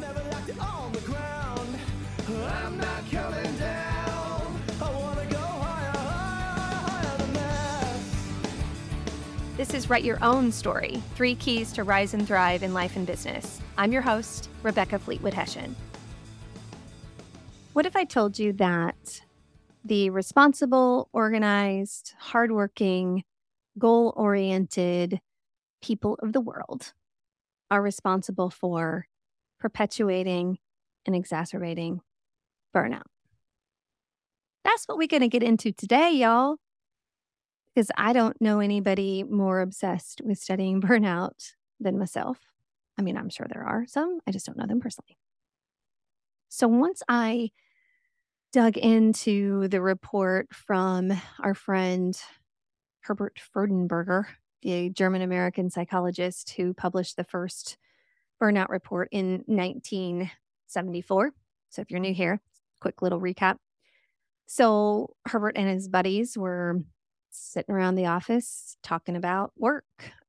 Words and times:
Never 0.00 0.22
liked 0.30 0.48
it 0.48 0.60
on 0.60 0.92
the 0.92 1.00
ground. 1.00 1.78
I'm 2.28 2.78
not 2.78 3.10
coming 3.10 3.56
down. 3.56 4.60
I 4.80 4.90
wanna 4.92 5.26
go 5.26 5.38
higher, 5.38 5.90
higher, 5.90 7.06
higher 7.16 7.26
this. 9.56 9.74
Is 9.74 9.90
Write 9.90 10.04
Your 10.04 10.22
Own 10.22 10.52
Story 10.52 11.02
Three 11.16 11.34
Keys 11.34 11.72
to 11.72 11.82
Rise 11.82 12.14
and 12.14 12.26
Thrive 12.26 12.62
in 12.62 12.72
Life 12.72 12.94
and 12.94 13.06
Business. 13.06 13.60
I'm 13.76 13.90
your 13.90 14.02
host, 14.02 14.48
Rebecca 14.62 15.00
Fleetwood 15.00 15.34
Hession. 15.34 15.74
What 17.72 17.84
if 17.84 17.96
I 17.96 18.04
told 18.04 18.38
you 18.38 18.52
that 18.54 19.20
the 19.84 20.10
responsible, 20.10 21.08
organized, 21.12 22.14
hardworking, 22.18 23.24
goal 23.78 24.12
oriented 24.16 25.20
people 25.82 26.16
of 26.22 26.32
the 26.32 26.40
world 26.40 26.92
are 27.70 27.82
responsible 27.82 28.50
for 28.50 29.08
perpetuating 29.58 30.58
and 31.06 31.14
exacerbating 31.14 32.00
burnout? 32.74 33.02
That's 34.64 34.86
what 34.86 34.98
we're 34.98 35.08
going 35.08 35.22
to 35.22 35.28
get 35.28 35.42
into 35.42 35.72
today, 35.72 36.12
y'all 36.12 36.58
because 37.78 37.92
I 37.96 38.12
don't 38.12 38.40
know 38.40 38.58
anybody 38.58 39.22
more 39.22 39.60
obsessed 39.60 40.20
with 40.24 40.38
studying 40.38 40.80
burnout 40.82 41.52
than 41.78 41.96
myself. 41.96 42.38
I 42.98 43.02
mean, 43.02 43.16
I'm 43.16 43.30
sure 43.30 43.46
there 43.48 43.62
are 43.62 43.86
some, 43.86 44.18
I 44.26 44.32
just 44.32 44.46
don't 44.46 44.58
know 44.58 44.66
them 44.66 44.80
personally. 44.80 45.16
So 46.48 46.66
once 46.66 47.04
I 47.08 47.50
dug 48.52 48.76
into 48.76 49.68
the 49.68 49.80
report 49.80 50.48
from 50.52 51.12
our 51.40 51.54
friend 51.54 52.20
Herbert 53.02 53.38
Freudenberger, 53.54 54.24
the 54.62 54.90
German 54.90 55.22
American 55.22 55.70
psychologist 55.70 56.54
who 56.56 56.74
published 56.74 57.16
the 57.16 57.22
first 57.22 57.78
burnout 58.40 58.68
report 58.68 59.08
in 59.12 59.44
1974. 59.46 61.32
So 61.70 61.82
if 61.82 61.90
you're 61.90 62.00
new 62.00 62.14
here, 62.14 62.40
quick 62.80 63.02
little 63.02 63.20
recap. 63.20 63.56
So 64.46 65.14
Herbert 65.26 65.56
and 65.56 65.68
his 65.68 65.88
buddies 65.88 66.38
were 66.38 66.80
sitting 67.30 67.74
around 67.74 67.94
the 67.94 68.06
office 68.06 68.76
talking 68.82 69.16
about 69.16 69.52
work 69.56 69.84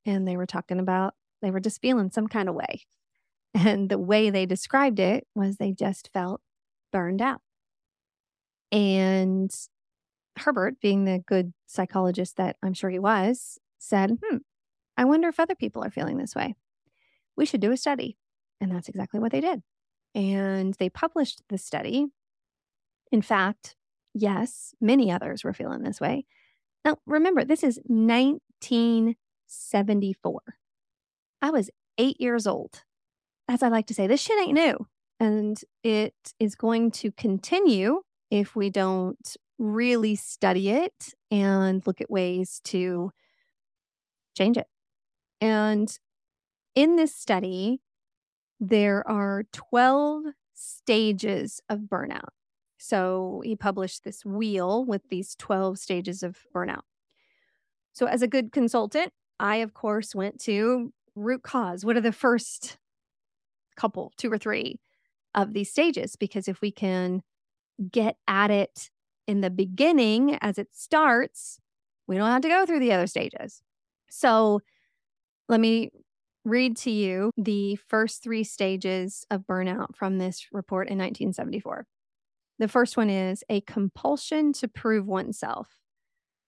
and 0.06 0.28
they 0.28 0.38
were 0.38 0.46
talking 0.46 0.80
about 0.80 1.14
they 1.42 1.52
were 1.52 1.60
just 1.60 1.82
feeling 1.82 2.12
some 2.12 2.28
kind 2.28 2.50
of 2.50 2.56
way. 2.56 2.82
And 3.54 3.90
the 3.90 3.98
way 3.98 4.30
they 4.30 4.46
described 4.46 5.00
it 5.00 5.26
was 5.34 5.56
they 5.56 5.72
just 5.72 6.10
felt 6.14 6.42
burned 6.92 7.22
out. 7.22 7.42
And 8.72 9.52
Herbert, 10.38 10.80
being 10.82 11.06
the 11.06 11.24
good 11.26 11.54
psychologist 11.66 12.38
that 12.38 12.58
I'm 12.62 12.74
sure 12.74 12.90
he 12.90 13.00
was, 13.00 13.58
said, 13.80 14.20
Hmm, 14.24 14.38
I 14.98 15.06
wonder 15.06 15.30
if 15.30 15.40
other 15.40 15.56
people 15.56 15.84
are 15.84 15.90
feeling 15.90 16.18
this 16.18 16.36
way. 16.36 16.56
We 17.40 17.46
should 17.46 17.62
do 17.62 17.72
a 17.72 17.78
study. 17.78 18.18
And 18.60 18.70
that's 18.70 18.90
exactly 18.90 19.22
what 19.22 19.32
they 19.32 19.40
did. 19.40 19.64
And 20.14 20.74
they 20.74 20.90
published 20.90 21.42
the 21.48 21.58
study. 21.58 22.08
In 23.14 23.22
fact, 23.22 23.78
yes, 24.14 24.76
many 24.82 25.10
others 25.10 25.46
were 25.46 25.54
feeling 25.54 25.82
this 25.82 26.02
way. 26.02 26.26
Now, 26.84 26.98
remember, 27.06 27.46
this 27.46 27.64
is 27.64 27.80
1974. 27.86 30.42
I 31.42 31.50
was 31.50 31.70
eight 31.98 32.20
years 32.20 32.46
old. 32.46 32.84
As 33.48 33.64
I 33.64 33.70
like 33.70 33.88
to 33.88 33.94
say, 33.94 34.06
this 34.06 34.22
shit 34.22 34.38
ain't 34.38 34.56
new. 34.56 34.86
And 35.22 35.58
it 35.82 36.14
is 36.40 36.56
going 36.56 36.92
to 36.92 37.10
continue 37.14 38.02
if 38.30 38.54
we 38.54 38.70
don't 38.70 39.38
really 39.58 40.16
study 40.16 40.72
it 40.72 41.14
and 41.32 41.88
look 41.88 42.02
at 42.02 42.12
ways 42.12 42.60
to 42.66 43.12
change 44.38 44.58
it. 44.58 44.68
And 45.40 45.98
in 46.76 46.96
this 46.96 47.16
study, 47.16 47.82
there 48.60 49.08
are 49.08 49.44
12 49.54 50.26
stages 50.54 51.62
of 51.70 51.80
burnout. 51.80 52.30
So 52.78 53.42
he 53.44 53.56
published 53.56 54.04
this 54.04 54.26
wheel 54.26 54.86
with 54.86 55.10
these 55.10 55.36
12 55.36 55.80
stages 55.80 56.24
of 56.24 56.38
burnout. 56.56 56.82
So, 57.94 58.06
as 58.06 58.22
a 58.22 58.28
good 58.28 58.52
consultant, 58.54 59.12
I, 59.40 59.58
of 59.58 59.74
course, 59.74 60.16
went 60.16 60.40
to 60.42 60.94
root 61.16 61.44
cause. 61.44 61.84
What 61.84 61.98
are 61.98 62.02
the 62.02 62.14
first 62.14 62.78
couple, 63.76 64.14
two 64.16 64.32
or 64.32 64.38
three 64.38 64.80
of 65.36 65.54
these 65.54 65.70
stages? 65.70 66.16
Because 66.16 66.48
if 66.48 66.62
we 66.62 66.72
can 66.72 67.24
get 67.92 68.16
at 68.28 68.52
it 68.52 68.90
in 69.28 69.42
the 69.42 69.50
beginning 69.50 70.38
as 70.42 70.58
it 70.58 70.70
starts, 70.72 71.60
we 72.08 72.16
don't 72.16 72.30
have 72.30 72.42
to 72.42 72.48
go 72.48 72.66
through 72.66 72.80
the 72.80 72.94
other 72.94 73.08
stages. 73.08 73.62
So, 74.10 74.62
let 75.50 75.60
me 75.60 75.90
read 76.50 76.76
to 76.78 76.92
you 76.92 77.32
the 77.38 77.76
first 77.88 78.24
three 78.24 78.44
stages 78.44 79.26
of 79.30 79.48
burnout 79.48 79.96
from 79.96 80.18
this 80.18 80.48
report 80.52 80.88
in 80.88 80.98
1974. 80.98 81.86
The 82.58 82.68
first 82.68 82.98
one 82.98 83.10
is 83.10 83.44
a 83.50 83.62
compulsion 83.62 84.52
to 84.54 84.68
prove 84.68 85.08
oneself, 85.08 85.78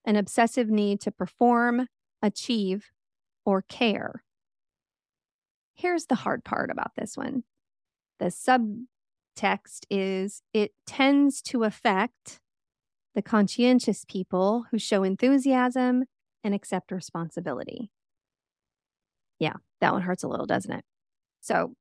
an 0.06 0.16
obsessive 0.16 0.70
need 0.70 1.00
to 1.02 1.12
perform, 1.12 1.88
achieve, 2.22 2.90
or 3.46 3.62
care. 3.62 4.24
Here's 5.74 6.08
the 6.08 6.16
hard 6.16 6.44
part 6.44 6.70
about 6.70 6.92
this 6.98 7.16
one 7.16 7.44
the 8.20 8.26
subtext 8.26 9.86
is 9.90 10.42
it 10.54 10.72
tends 10.86 11.42
to 11.44 11.64
affect 11.64 12.40
the 13.16 13.22
conscientious 13.22 14.06
people 14.08 14.66
who 14.72 14.78
show 14.78 15.04
enthusiasm 15.04 16.06
and 16.44 16.54
accept 16.54 16.92
responsibility. 16.92 17.90
Yeah, 19.42 19.56
that 19.80 19.92
one 19.92 20.04
hurts 20.04 20.22
a 20.22 20.28
little, 20.28 20.46
doesn't 20.46 20.72
it? 20.72 20.86
So, 21.42 21.74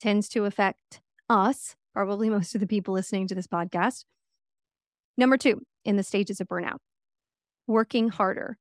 tends 0.00 0.26
to 0.30 0.46
affect 0.46 1.02
us 1.28 1.76
probably 1.92 2.30
most 2.30 2.54
of 2.54 2.62
the 2.62 2.66
people 2.66 2.94
listening 2.94 3.26
to 3.28 3.34
this 3.34 3.46
podcast. 3.46 4.04
Number 5.18 5.36
two, 5.36 5.60
in 5.84 5.96
the 5.96 6.02
stages 6.02 6.40
of 6.40 6.48
burnout, 6.48 6.78
working 7.66 8.08
harder, 8.08 8.56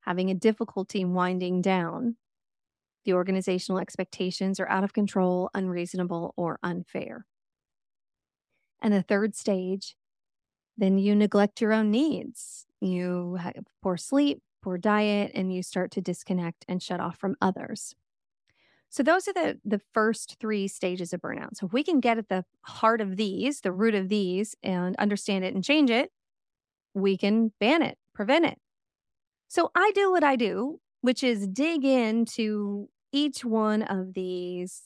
having 0.00 0.28
a 0.28 0.34
difficulty 0.34 1.04
winding 1.04 1.62
down. 1.62 2.16
The 3.04 3.12
organizational 3.12 3.80
expectations 3.80 4.58
are 4.58 4.68
out 4.68 4.82
of 4.82 4.92
control, 4.92 5.48
unreasonable, 5.54 6.34
or 6.36 6.58
unfair. 6.64 7.26
And 8.82 8.92
the 8.92 9.02
third 9.02 9.36
stage, 9.36 9.94
then 10.76 10.98
you 10.98 11.14
neglect 11.14 11.60
your 11.60 11.72
own 11.72 11.92
needs. 11.92 12.66
You 12.80 13.36
have 13.36 13.54
poor 13.82 13.96
sleep, 13.96 14.42
poor 14.68 14.76
diet, 14.76 15.32
and 15.34 15.50
you 15.50 15.62
start 15.62 15.90
to 15.90 16.02
disconnect 16.02 16.62
and 16.68 16.82
shut 16.82 17.00
off 17.00 17.16
from 17.16 17.34
others. 17.40 17.94
So 18.90 19.02
those 19.02 19.26
are 19.26 19.32
the 19.32 19.58
the 19.64 19.80
first 19.94 20.36
3 20.40 20.68
stages 20.68 21.14
of 21.14 21.22
burnout. 21.22 21.56
So 21.56 21.64
if 21.64 21.72
we 21.72 21.82
can 21.82 22.00
get 22.00 22.18
at 22.18 22.28
the 22.28 22.44
heart 22.60 23.00
of 23.00 23.16
these, 23.16 23.62
the 23.62 23.72
root 23.72 23.94
of 23.94 24.10
these 24.10 24.54
and 24.62 24.94
understand 24.96 25.42
it 25.44 25.54
and 25.54 25.64
change 25.64 25.88
it, 25.88 26.10
we 26.92 27.16
can 27.16 27.50
ban 27.58 27.80
it, 27.80 27.96
prevent 28.12 28.44
it. 28.44 28.58
So 29.48 29.70
I 29.74 29.90
do 29.94 30.10
what 30.10 30.22
I 30.22 30.36
do, 30.36 30.80
which 31.00 31.24
is 31.24 31.48
dig 31.48 31.82
into 31.82 32.90
each 33.10 33.42
one 33.42 33.82
of 33.82 34.12
these, 34.12 34.82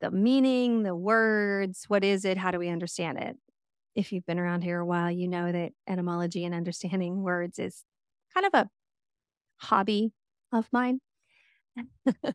the 0.00 0.10
meaning, 0.10 0.82
the 0.82 0.96
words, 0.96 1.84
what 1.88 2.04
is 2.04 2.24
it, 2.24 2.38
how 2.38 2.52
do 2.52 2.58
we 2.58 2.70
understand 2.70 3.18
it? 3.18 3.36
If 3.94 4.12
you've 4.12 4.24
been 4.24 4.38
around 4.38 4.62
here 4.62 4.80
a 4.80 4.86
while, 4.86 5.10
you 5.10 5.28
know 5.28 5.52
that 5.52 5.72
etymology 5.86 6.46
and 6.46 6.54
understanding 6.54 7.22
words 7.22 7.58
is 7.58 7.84
kind 8.32 8.46
of 8.46 8.54
a 8.54 8.70
hobby 9.58 10.12
of 10.52 10.68
mine. 10.72 11.00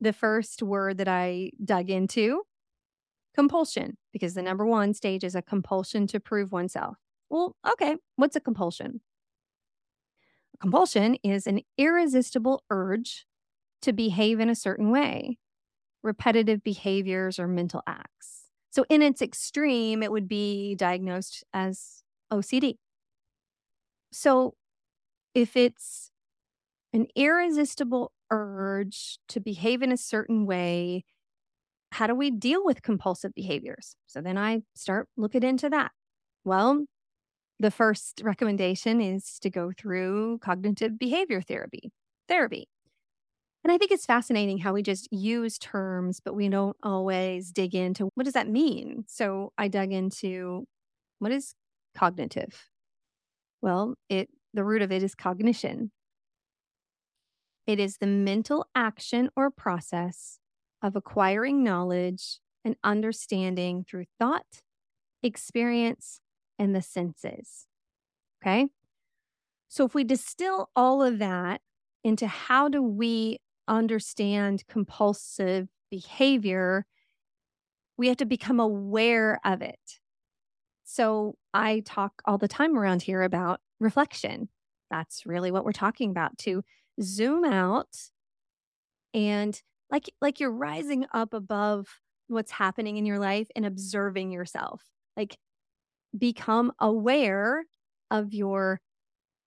the 0.00 0.12
first 0.12 0.62
word 0.62 0.98
that 0.98 1.08
I 1.08 1.50
dug 1.64 1.90
into 1.90 2.42
compulsion, 3.34 3.96
because 4.12 4.34
the 4.34 4.42
number 4.42 4.64
one 4.64 4.94
stage 4.94 5.24
is 5.24 5.34
a 5.34 5.42
compulsion 5.42 6.06
to 6.08 6.20
prove 6.20 6.52
oneself. 6.52 6.96
Well, 7.28 7.56
okay, 7.72 7.96
what's 8.16 8.36
a 8.36 8.40
compulsion? 8.40 9.00
A 10.54 10.58
compulsion 10.58 11.16
is 11.22 11.46
an 11.46 11.60
irresistible 11.76 12.62
urge 12.70 13.26
to 13.82 13.92
behave 13.92 14.40
in 14.40 14.48
a 14.48 14.54
certain 14.54 14.90
way, 14.90 15.38
repetitive 16.02 16.62
behaviors 16.64 17.38
or 17.38 17.46
mental 17.46 17.82
acts. 17.86 18.44
So, 18.70 18.84
in 18.88 19.02
its 19.02 19.22
extreme, 19.22 20.02
it 20.02 20.12
would 20.12 20.28
be 20.28 20.74
diagnosed 20.74 21.44
as 21.52 22.02
OCD. 22.32 22.76
So, 24.12 24.54
if 25.36 25.54
it's 25.54 26.10
an 26.94 27.06
irresistible 27.14 28.10
urge 28.30 29.18
to 29.28 29.38
behave 29.38 29.82
in 29.82 29.92
a 29.92 29.96
certain 29.96 30.46
way. 30.46 31.04
How 31.92 32.06
do 32.06 32.14
we 32.14 32.30
deal 32.30 32.64
with 32.64 32.82
compulsive 32.82 33.34
behaviors? 33.34 33.96
So 34.06 34.22
then 34.22 34.38
I 34.38 34.62
start 34.74 35.08
looking 35.16 35.42
into 35.42 35.68
that. 35.70 35.92
Well, 36.44 36.86
the 37.60 37.70
first 37.70 38.22
recommendation 38.24 39.00
is 39.02 39.38
to 39.40 39.50
go 39.50 39.72
through 39.76 40.38
cognitive 40.38 40.98
behavior 40.98 41.42
therapy. 41.42 41.90
Therapy. 42.28 42.66
And 43.62 43.70
I 43.70 43.76
think 43.78 43.90
it's 43.90 44.06
fascinating 44.06 44.58
how 44.58 44.72
we 44.72 44.82
just 44.82 45.06
use 45.12 45.58
terms, 45.58 46.20
but 46.24 46.34
we 46.34 46.48
don't 46.48 46.76
always 46.82 47.52
dig 47.52 47.74
into 47.74 48.08
what 48.14 48.24
does 48.24 48.34
that 48.34 48.48
mean? 48.48 49.04
So 49.06 49.52
I 49.58 49.68
dug 49.68 49.92
into 49.92 50.64
what 51.18 51.30
is 51.30 51.54
cognitive? 51.94 52.68
Well, 53.60 53.96
it 54.08 54.30
the 54.56 54.64
root 54.64 54.82
of 54.82 54.90
it 54.90 55.02
is 55.02 55.14
cognition. 55.14 55.92
It 57.66 57.78
is 57.80 57.98
the 57.98 58.06
mental 58.06 58.66
action 58.74 59.28
or 59.36 59.50
process 59.50 60.38
of 60.82 60.96
acquiring 60.96 61.64
knowledge 61.64 62.40
and 62.64 62.76
understanding 62.82 63.84
through 63.88 64.06
thought, 64.18 64.62
experience, 65.22 66.20
and 66.58 66.74
the 66.74 66.82
senses. 66.82 67.66
Okay. 68.42 68.66
So 69.68 69.84
if 69.84 69.94
we 69.94 70.04
distill 70.04 70.70
all 70.76 71.02
of 71.02 71.18
that 71.18 71.60
into 72.04 72.26
how 72.26 72.68
do 72.68 72.82
we 72.82 73.38
understand 73.68 74.64
compulsive 74.68 75.68
behavior, 75.90 76.86
we 77.96 78.08
have 78.08 78.16
to 78.18 78.26
become 78.26 78.60
aware 78.60 79.40
of 79.44 79.62
it. 79.62 79.98
So 80.84 81.34
I 81.52 81.82
talk 81.84 82.22
all 82.24 82.38
the 82.38 82.48
time 82.48 82.78
around 82.78 83.02
here 83.02 83.22
about 83.22 83.60
reflection. 83.80 84.48
That's 84.90 85.26
really 85.26 85.50
what 85.50 85.64
we're 85.64 85.72
talking 85.72 86.10
about 86.10 86.38
to 86.38 86.62
zoom 87.02 87.44
out 87.44 87.94
and 89.12 89.60
like 89.90 90.10
like 90.20 90.40
you're 90.40 90.50
rising 90.50 91.06
up 91.12 91.34
above 91.34 92.00
what's 92.28 92.52
happening 92.52 92.96
in 92.96 93.06
your 93.06 93.18
life 93.18 93.48
and 93.54 93.66
observing 93.66 94.32
yourself. 94.32 94.82
Like 95.16 95.38
become 96.16 96.72
aware 96.80 97.64
of 98.10 98.32
your 98.32 98.80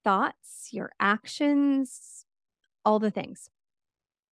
thoughts, 0.04 0.70
your 0.72 0.92
actions, 1.00 2.26
all 2.86 3.00
the 3.00 3.12
things. 3.12 3.50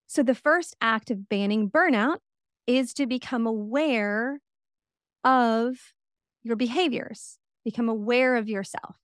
So, 0.08 0.24
the 0.24 0.36
first 0.36 0.76
act 0.82 1.12
of 1.12 1.30
banning 1.30 1.70
burnout 1.70 2.18
is 2.66 2.94
to 2.96 3.06
become 3.06 3.46
aware 3.46 4.40
of 5.24 5.94
your 6.44 6.56
behaviors, 6.56 7.38
become 7.66 7.90
aware 7.90 8.36
of 8.36 8.48
yourself. 8.48 8.96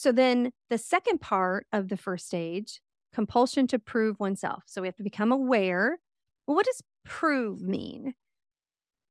So, 0.00 0.12
then 0.12 0.52
the 0.70 0.78
second 0.78 1.20
part 1.20 1.66
of 1.72 1.88
the 1.88 1.96
first 1.96 2.28
stage, 2.28 2.80
compulsion 3.12 3.66
to 3.66 3.80
prove 3.80 4.20
oneself. 4.20 4.62
So, 4.64 4.80
we 4.80 4.86
have 4.86 4.94
to 4.94 5.02
become 5.02 5.32
aware. 5.32 5.98
Well, 6.46 6.54
what 6.54 6.66
does 6.66 6.84
prove 7.04 7.62
mean? 7.62 8.14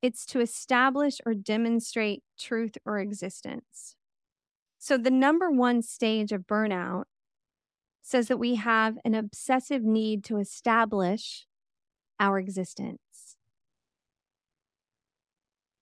It's 0.02 0.26
to 0.28 0.40
establish 0.40 1.20
or 1.26 1.34
demonstrate 1.34 2.24
truth 2.40 2.78
or 2.86 3.00
existence. 3.00 3.98
So, 4.78 4.98
the 4.98 5.12
number 5.12 5.52
one 5.52 5.82
stage 5.82 6.32
of 6.32 6.48
burnout 6.48 7.04
says 8.02 8.30
that 8.30 8.38
we 8.38 8.56
have 8.56 8.98
an 9.04 9.14
obsessive 9.14 9.84
need 9.84 10.24
to 10.24 10.38
establish 10.38 11.48
our 12.18 12.40
existence. 12.40 13.36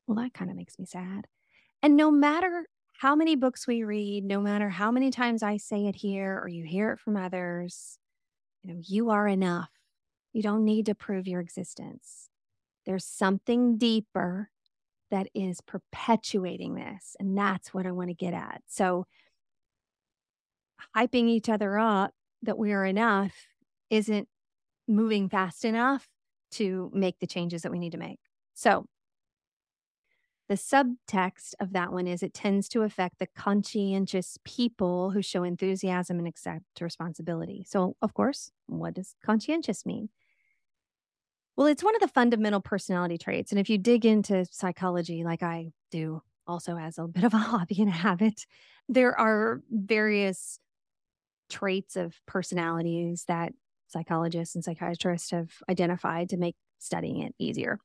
Well, 0.07 0.17
that 0.17 0.33
kind 0.33 0.49
of 0.49 0.57
makes 0.57 0.79
me 0.79 0.87
sad. 0.87 1.27
And 1.83 1.95
no 1.95 2.09
matter 2.09 2.65
how 2.97 3.15
many 3.15 3.35
books 3.35 3.67
we 3.67 3.83
read, 3.83 4.23
no 4.23 4.39
matter 4.39 4.69
how 4.69 4.91
many 4.91 5.11
times 5.11 5.43
I 5.43 5.57
say 5.57 5.87
it 5.87 5.95
here 5.95 6.39
or 6.41 6.47
you 6.47 6.63
hear 6.63 6.91
it 6.91 6.99
from 6.99 7.17
others, 7.17 7.97
you 8.63 8.73
know, 8.73 8.79
you 8.81 9.09
are 9.09 9.27
enough. 9.27 9.69
You 10.33 10.41
don't 10.41 10.63
need 10.63 10.85
to 10.87 10.95
prove 10.95 11.27
your 11.27 11.41
existence. 11.41 12.29
There's 12.85 13.05
something 13.05 13.77
deeper 13.77 14.49
that 15.11 15.27
is 15.33 15.61
perpetuating 15.61 16.75
this. 16.75 17.15
And 17.19 17.37
that's 17.37 17.73
what 17.73 17.85
I 17.85 17.91
want 17.91 18.09
to 18.09 18.15
get 18.15 18.33
at. 18.33 18.61
So, 18.67 19.05
hyping 20.95 21.27
each 21.27 21.49
other 21.49 21.77
up 21.77 22.13
that 22.43 22.57
we 22.57 22.71
are 22.71 22.85
enough 22.85 23.33
isn't 23.89 24.27
moving 24.87 25.29
fast 25.29 25.65
enough 25.65 26.07
to 26.51 26.91
make 26.93 27.19
the 27.19 27.27
changes 27.27 27.63
that 27.63 27.71
we 27.71 27.79
need 27.79 27.91
to 27.91 27.97
make. 27.97 28.19
So, 28.53 28.85
the 30.47 30.55
subtext 30.55 31.53
of 31.59 31.73
that 31.73 31.91
one 31.91 32.07
is 32.07 32.21
it 32.21 32.33
tends 32.33 32.69
to 32.69 32.83
affect 32.83 33.19
the 33.19 33.27
conscientious 33.35 34.37
people 34.43 35.11
who 35.11 35.21
show 35.21 35.43
enthusiasm 35.43 36.19
and 36.19 36.27
accept 36.27 36.81
responsibility. 36.81 37.65
So, 37.67 37.95
of 38.01 38.13
course, 38.13 38.51
what 38.67 38.93
does 38.93 39.15
conscientious 39.23 39.85
mean? 39.85 40.09
Well, 41.55 41.67
it's 41.67 41.83
one 41.83 41.95
of 41.95 42.01
the 42.01 42.07
fundamental 42.07 42.61
personality 42.61 43.17
traits. 43.17 43.51
And 43.51 43.59
if 43.59 43.69
you 43.69 43.77
dig 43.77 44.05
into 44.05 44.45
psychology, 44.51 45.23
like 45.23 45.41
I 45.41 45.71
do 45.89 46.21
also 46.47 46.77
as 46.77 46.97
a 46.97 47.07
bit 47.07 47.23
of 47.23 47.33
a 47.33 47.37
hobby 47.39 47.81
and 47.81 47.89
a 47.89 47.93
habit, 47.93 48.45
there 48.87 49.19
are 49.19 49.61
various 49.71 50.59
traits 51.49 51.95
of 51.95 52.19
personalities 52.25 53.25
that 53.27 53.53
psychologists 53.87 54.55
and 54.55 54.63
psychiatrists 54.63 55.31
have 55.31 55.51
identified 55.69 56.29
to 56.29 56.37
make 56.37 56.55
studying 56.79 57.21
it 57.21 57.33
easier. 57.39 57.79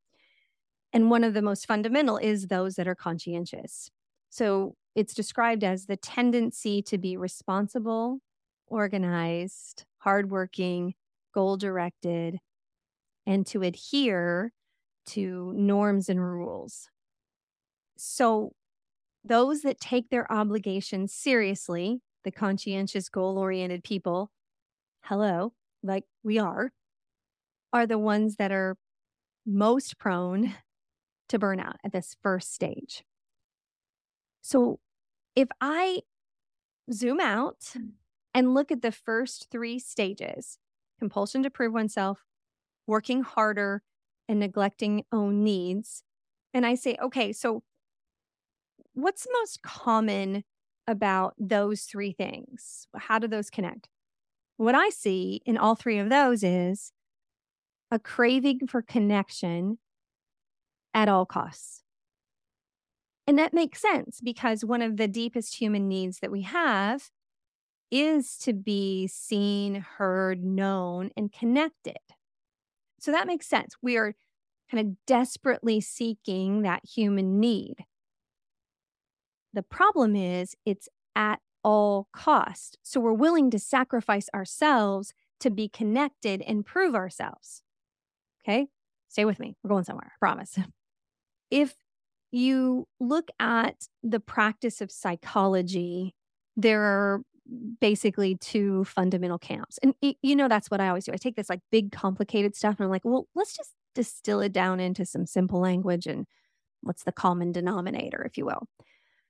And 0.92 1.10
one 1.10 1.24
of 1.24 1.34
the 1.34 1.42
most 1.42 1.66
fundamental 1.66 2.16
is 2.16 2.46
those 2.46 2.74
that 2.74 2.88
are 2.88 2.94
conscientious. 2.94 3.90
So 4.28 4.74
it's 4.94 5.14
described 5.14 5.62
as 5.64 5.86
the 5.86 5.96
tendency 5.96 6.82
to 6.82 6.98
be 6.98 7.16
responsible, 7.16 8.18
organized, 8.66 9.84
hardworking, 9.98 10.94
goal 11.32 11.56
directed, 11.56 12.38
and 13.26 13.46
to 13.46 13.62
adhere 13.62 14.52
to 15.06 15.52
norms 15.56 16.08
and 16.08 16.20
rules. 16.20 16.88
So, 17.96 18.52
those 19.22 19.60
that 19.62 19.78
take 19.78 20.08
their 20.08 20.30
obligations 20.32 21.12
seriously 21.12 22.00
the 22.24 22.30
conscientious, 22.30 23.08
goal 23.08 23.38
oriented 23.38 23.82
people, 23.82 24.30
hello, 25.04 25.52
like 25.82 26.04
we 26.22 26.38
are, 26.38 26.72
are 27.72 27.86
the 27.86 27.98
ones 27.98 28.36
that 28.36 28.52
are 28.52 28.76
most 29.46 29.98
prone 29.98 30.54
to 31.30 31.38
burnout 31.38 31.76
at 31.84 31.92
this 31.92 32.16
first 32.22 32.54
stage. 32.54 33.04
So 34.42 34.78
if 35.34 35.48
I 35.60 36.02
zoom 36.92 37.20
out 37.20 37.60
mm. 37.76 37.90
and 38.34 38.54
look 38.54 38.70
at 38.70 38.82
the 38.82 38.92
first 38.92 39.48
three 39.50 39.78
stages 39.78 40.58
compulsion 40.98 41.42
to 41.42 41.50
prove 41.50 41.72
oneself, 41.72 42.24
working 42.86 43.22
harder, 43.22 43.82
and 44.28 44.38
neglecting 44.38 45.04
own 45.10 45.42
needs, 45.42 46.02
and 46.52 46.66
I 46.66 46.74
say, 46.74 46.96
okay, 47.02 47.32
so 47.32 47.62
what's 48.92 49.24
the 49.24 49.32
most 49.40 49.62
common 49.62 50.44
about 50.90 51.34
those 51.38 51.82
three 51.82 52.12
things. 52.12 52.88
How 52.96 53.18
do 53.18 53.28
those 53.28 53.48
connect? 53.48 53.88
What 54.56 54.74
I 54.74 54.90
see 54.90 55.40
in 55.46 55.56
all 55.56 55.74
three 55.74 55.98
of 55.98 56.10
those 56.10 56.42
is 56.42 56.92
a 57.90 57.98
craving 57.98 58.66
for 58.68 58.82
connection 58.82 59.78
at 60.94 61.08
all 61.08 61.26
costs. 61.26 61.82
And 63.26 63.38
that 63.38 63.54
makes 63.54 63.80
sense 63.80 64.20
because 64.20 64.64
one 64.64 64.82
of 64.82 64.96
the 64.96 65.06
deepest 65.06 65.60
human 65.60 65.86
needs 65.86 66.18
that 66.18 66.32
we 66.32 66.42
have 66.42 67.10
is 67.90 68.36
to 68.38 68.52
be 68.52 69.06
seen, 69.06 69.84
heard, 69.98 70.44
known, 70.44 71.10
and 71.16 71.32
connected. 71.32 71.98
So 73.00 73.10
that 73.12 73.26
makes 73.26 73.46
sense. 73.46 73.74
We 73.82 73.96
are 73.96 74.14
kind 74.70 74.86
of 74.86 74.96
desperately 75.06 75.80
seeking 75.80 76.62
that 76.62 76.82
human 76.84 77.40
need. 77.40 77.84
The 79.52 79.62
problem 79.62 80.14
is 80.14 80.54
it's 80.64 80.88
at 81.16 81.40
all 81.64 82.08
cost. 82.12 82.78
So 82.82 83.00
we're 83.00 83.12
willing 83.12 83.50
to 83.50 83.58
sacrifice 83.58 84.28
ourselves 84.34 85.12
to 85.40 85.50
be 85.50 85.68
connected 85.68 86.42
and 86.42 86.64
prove 86.64 86.94
ourselves. 86.94 87.62
Okay? 88.44 88.68
Stay 89.08 89.24
with 89.24 89.40
me. 89.40 89.56
We're 89.62 89.70
going 89.70 89.84
somewhere. 89.84 90.12
I 90.14 90.18
promise. 90.18 90.58
If 91.50 91.74
you 92.32 92.86
look 93.00 93.28
at 93.40 93.88
the 94.02 94.20
practice 94.20 94.80
of 94.80 94.90
psychology, 94.90 96.14
there 96.56 96.82
are 96.82 97.22
basically 97.80 98.36
two 98.36 98.84
fundamental 98.84 99.38
camps. 99.38 99.78
And 99.82 99.94
you 100.22 100.36
know 100.36 100.48
that's 100.48 100.70
what 100.70 100.80
I 100.80 100.88
always 100.88 101.04
do. 101.06 101.12
I 101.12 101.16
take 101.16 101.36
this 101.36 101.50
like 101.50 101.60
big 101.72 101.90
complicated 101.92 102.54
stuff 102.54 102.76
and 102.78 102.84
I'm 102.84 102.90
like, 102.90 103.04
"Well, 103.04 103.26
let's 103.34 103.56
just 103.56 103.74
distill 103.94 104.40
it 104.40 104.52
down 104.52 104.78
into 104.80 105.04
some 105.04 105.26
simple 105.26 105.60
language 105.60 106.06
and 106.06 106.26
what's 106.82 107.04
the 107.04 107.12
common 107.12 107.52
denominator, 107.52 108.22
if 108.22 108.38
you 108.38 108.46
will." 108.46 108.68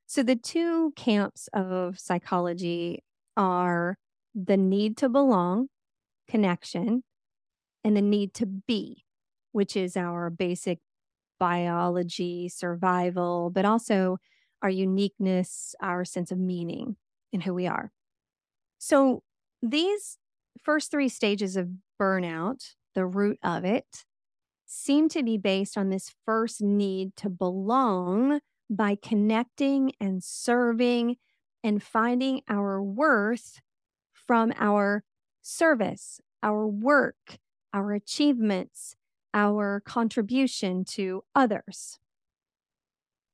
So 0.07 0.23
the 0.23 0.37
two 0.37 0.93
camps 0.97 1.49
of 1.55 1.99
psychology 1.99 3.05
are 3.37 3.97
the 4.35 4.57
need 4.57 4.97
to 4.99 5.09
belong, 5.09 5.69
connection, 6.29 7.05
and 7.85 7.97
the 7.97 8.03
need 8.03 8.35
to 8.35 8.47
be, 8.47 9.05
which 9.53 9.77
is 9.77 9.97
our 9.97 10.31
basic 10.31 10.81
biology, 11.40 12.49
survival, 12.49 13.50
but 13.50 13.64
also 13.64 14.18
our 14.62 14.70
uniqueness, 14.70 15.75
our 15.82 16.04
sense 16.04 16.30
of 16.30 16.38
meaning 16.38 16.97
in 17.32 17.40
who 17.40 17.54
we 17.54 17.66
are. 17.66 17.90
So 18.78 19.23
these 19.62 20.18
first 20.62 20.90
three 20.90 21.09
stages 21.09 21.56
of 21.56 21.68
burnout, 22.00 22.75
the 22.94 23.06
root 23.06 23.38
of 23.42 23.64
it, 23.64 24.04
seem 24.66 25.09
to 25.09 25.23
be 25.23 25.37
based 25.37 25.76
on 25.76 25.88
this 25.88 26.14
first 26.25 26.62
need 26.62 27.16
to 27.16 27.28
belong 27.28 28.40
by 28.68 28.97
connecting 29.02 29.92
and 30.00 30.23
serving 30.23 31.16
and 31.64 31.82
finding 31.82 32.40
our 32.49 32.80
worth 32.80 33.61
from 34.12 34.52
our 34.59 35.02
service, 35.42 36.20
our 36.42 36.66
work, 36.68 37.38
our 37.75 37.92
achievements, 37.92 38.94
our 39.35 39.81
contribution 39.85 40.85
to 40.85 41.25
others, 41.35 41.99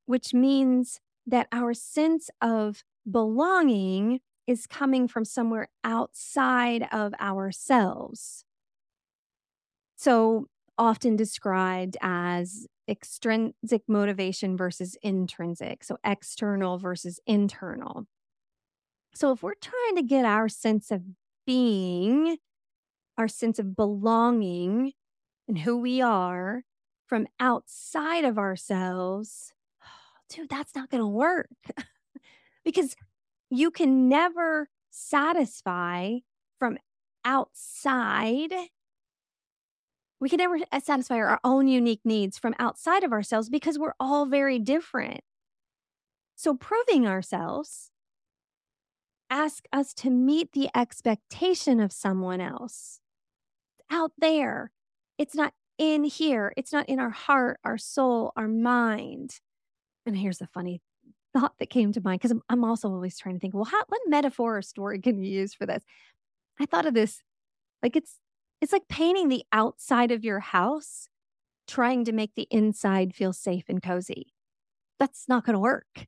which 0.07 0.35
means 0.35 1.01
that 1.27 1.49
our 1.53 1.75
sense 1.75 2.31
of 2.41 2.85
belonging 3.11 4.21
is 4.47 4.67
coming 4.67 5.09
from 5.09 5.25
somewhere 5.25 5.69
outside 5.83 6.87
of 6.93 7.13
ourselves. 7.21 8.45
So 9.97 10.47
often 10.79 11.17
described 11.17 11.97
as 12.01 12.67
extrinsic 12.89 13.83
motivation 13.89 14.57
versus 14.57 14.97
intrinsic, 15.03 15.83
so 15.83 15.99
external 16.05 16.79
versus 16.79 17.19
internal. 17.27 18.07
So, 19.15 19.33
if 19.33 19.43
we're 19.43 19.55
trying 19.55 19.97
to 19.97 20.03
get 20.03 20.25
our 20.25 20.49
sense 20.49 20.91
of 20.91 21.03
being, 21.47 22.37
our 23.17 23.29
sense 23.29 23.59
of 23.59 23.75
belonging, 23.75 24.93
and 25.49 25.59
who 25.59 25.77
we 25.77 26.01
are 26.01 26.65
from 27.07 27.27
outside 27.39 28.25
of 28.25 28.39
ourselves, 28.39 29.53
dude, 30.29 30.49
that's 30.49 30.75
not 30.75 30.91
going 30.91 31.03
to 31.03 31.07
work 31.07 31.49
because 32.65 32.97
you 33.51 33.71
can 33.71 34.09
never 34.09 34.69
satisfy 34.91 36.19
from 36.59 36.79
outside. 37.25 38.53
We 40.19 40.29
can 40.29 40.39
never 40.39 40.59
uh, 40.73 40.81
satisfy 40.81 41.17
our 41.17 41.41
own 41.45 41.69
unique 41.69 42.01
needs 42.05 42.39
from 42.39 42.55
outside 42.59 43.05
of 43.05 43.13
ourselves 43.13 43.49
because 43.49 43.79
we're 43.79 43.95
all 44.01 44.27
very 44.27 44.59
different. 44.59 45.21
So, 46.35 46.55
proving 46.55 47.07
ourselves 47.07 47.91
ask 49.31 49.65
us 49.73 49.93
to 49.95 50.11
meet 50.11 50.53
the 50.53 50.69
expectation 50.75 51.81
of 51.81 51.93
someone 51.93 52.41
else 52.41 53.01
out 53.91 54.13
there. 54.19 54.71
It's 55.19 55.35
not 55.35 55.53
in 55.79 56.05
here. 56.05 56.53
It's 56.57 56.73
not 56.73 56.89
in 56.89 56.99
our 56.99 57.11
heart, 57.11 57.59
our 57.65 57.79
soul, 57.79 58.33
our 58.37 58.49
mind. 58.49 59.41
And 60.05 60.17
here's 60.17 60.39
the 60.39 60.47
funny 60.47 60.81
thought 61.35 61.55
that 61.59 61.71
came 61.71 61.93
to 61.93 62.01
mind 62.01 62.21
because 62.21 62.31
I'm, 62.31 62.43
I'm, 62.49 62.65
also 62.65 62.89
always 62.89 63.19
trying 63.19 63.35
to 63.35 63.41
think, 63.41 63.55
well, 63.55 63.65
how, 63.65 63.83
what 63.89 64.01
metaphor 64.07 64.59
or 64.59 64.63
story 64.63 65.01
can 65.01 65.23
you 65.23 65.31
use 65.31 65.53
for 65.55 65.67
this? 65.67 65.83
I 66.61 66.67
thought 66.67 66.87
of 66.87 66.95
this 66.95 67.23
like 67.83 67.97
it's 67.97 68.21
it's 68.61 68.73
like 68.73 68.89
painting 68.89 69.29
the 69.29 69.45
outside 69.53 70.11
of 70.11 70.25
your 70.25 70.41
house, 70.41 71.09
trying 71.69 72.05
to 72.07 72.13
make 72.13 72.35
the 72.35 72.49
inside 72.51 73.15
feel 73.15 73.33
safe 73.33 73.65
and 73.69 73.83
cozy. 73.83 74.33
That's 74.99 75.29
not 75.29 75.45
going 75.45 75.55
to 75.55 75.61
work. 75.61 76.07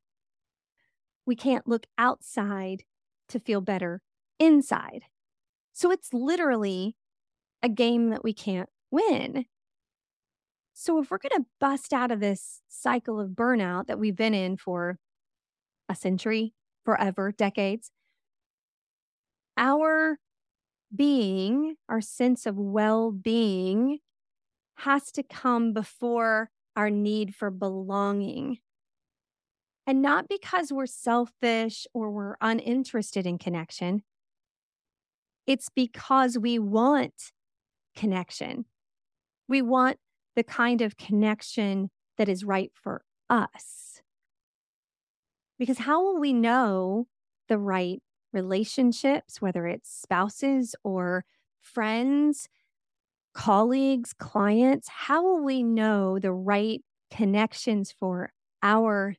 We 1.27 1.35
can't 1.35 1.67
look 1.67 1.85
outside 1.97 2.83
to 3.29 3.39
feel 3.39 3.61
better 3.61 4.01
inside. 4.39 5.03
So 5.73 5.91
it's 5.91 6.11
literally 6.11 6.95
a 7.61 7.69
game 7.69 8.09
that 8.09 8.23
we 8.23 8.33
can't 8.33 8.69
win. 8.91 9.45
So 10.73 10.99
if 11.01 11.11
we're 11.11 11.17
going 11.17 11.43
to 11.43 11.49
bust 11.59 11.91
out 11.91 12.11
of 12.11 12.19
this 12.19 12.61
cycle 12.69 13.19
of 13.19 13.31
burnout 13.31 13.87
that 13.87 13.99
we've 13.99 14.15
been 14.15 14.33
in 14.33 14.55
for 14.57 14.97
a 15.89 15.95
century, 15.95 16.53
forever, 16.85 17.31
decades, 17.31 17.91
our 19.57 20.19
being, 20.95 21.75
our 21.89 22.01
sense 22.01 22.45
of 22.45 22.57
well 22.57 23.11
being, 23.11 23.99
has 24.77 25.11
to 25.11 25.23
come 25.23 25.73
before 25.73 26.49
our 26.75 26.89
need 26.89 27.35
for 27.35 27.51
belonging. 27.51 28.59
And 29.85 30.01
not 30.01 30.29
because 30.29 30.71
we're 30.71 30.85
selfish 30.85 31.87
or 31.93 32.11
we're 32.11 32.35
uninterested 32.39 33.25
in 33.25 33.37
connection. 33.37 34.03
It's 35.45 35.67
because 35.67 36.37
we 36.37 36.59
want 36.59 37.33
connection. 37.95 38.65
We 39.49 39.63
want 39.63 39.97
the 40.35 40.43
kind 40.43 40.81
of 40.81 40.95
connection 40.95 41.89
that 42.17 42.29
is 42.29 42.45
right 42.45 42.71
for 42.73 43.01
us. 43.29 44.01
Because 45.57 45.79
how 45.79 46.01
will 46.01 46.19
we 46.19 46.31
know 46.31 47.07
the 47.49 47.57
right 47.57 48.01
relationships, 48.31 49.41
whether 49.41 49.65
it's 49.65 49.91
spouses 49.91 50.75
or 50.83 51.25
friends, 51.61 52.47
colleagues, 53.33 54.13
clients? 54.13 54.87
How 54.87 55.23
will 55.23 55.43
we 55.43 55.63
know 55.63 56.19
the 56.19 56.31
right 56.31 56.81
connections 57.11 57.91
for 57.91 58.31
our 58.61 59.15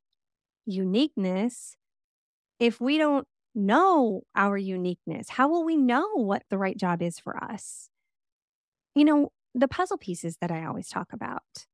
uniqueness 0.64 1.76
if 2.60 2.80
we 2.80 2.98
don't 2.98 3.26
know 3.54 4.22
our 4.36 4.56
uniqueness? 4.56 5.28
How 5.30 5.48
will 5.48 5.64
we 5.64 5.76
know 5.76 6.06
what 6.14 6.44
the 6.50 6.58
right 6.58 6.76
job 6.76 7.02
is 7.02 7.18
for 7.18 7.36
us? 7.42 7.90
You 8.94 9.04
know, 9.04 9.32
the 9.54 9.68
puzzle 9.68 9.98
pieces 9.98 10.36
that 10.40 10.50
I 10.50 10.64
always 10.64 10.88
talk 10.88 11.12
about. 11.12 11.66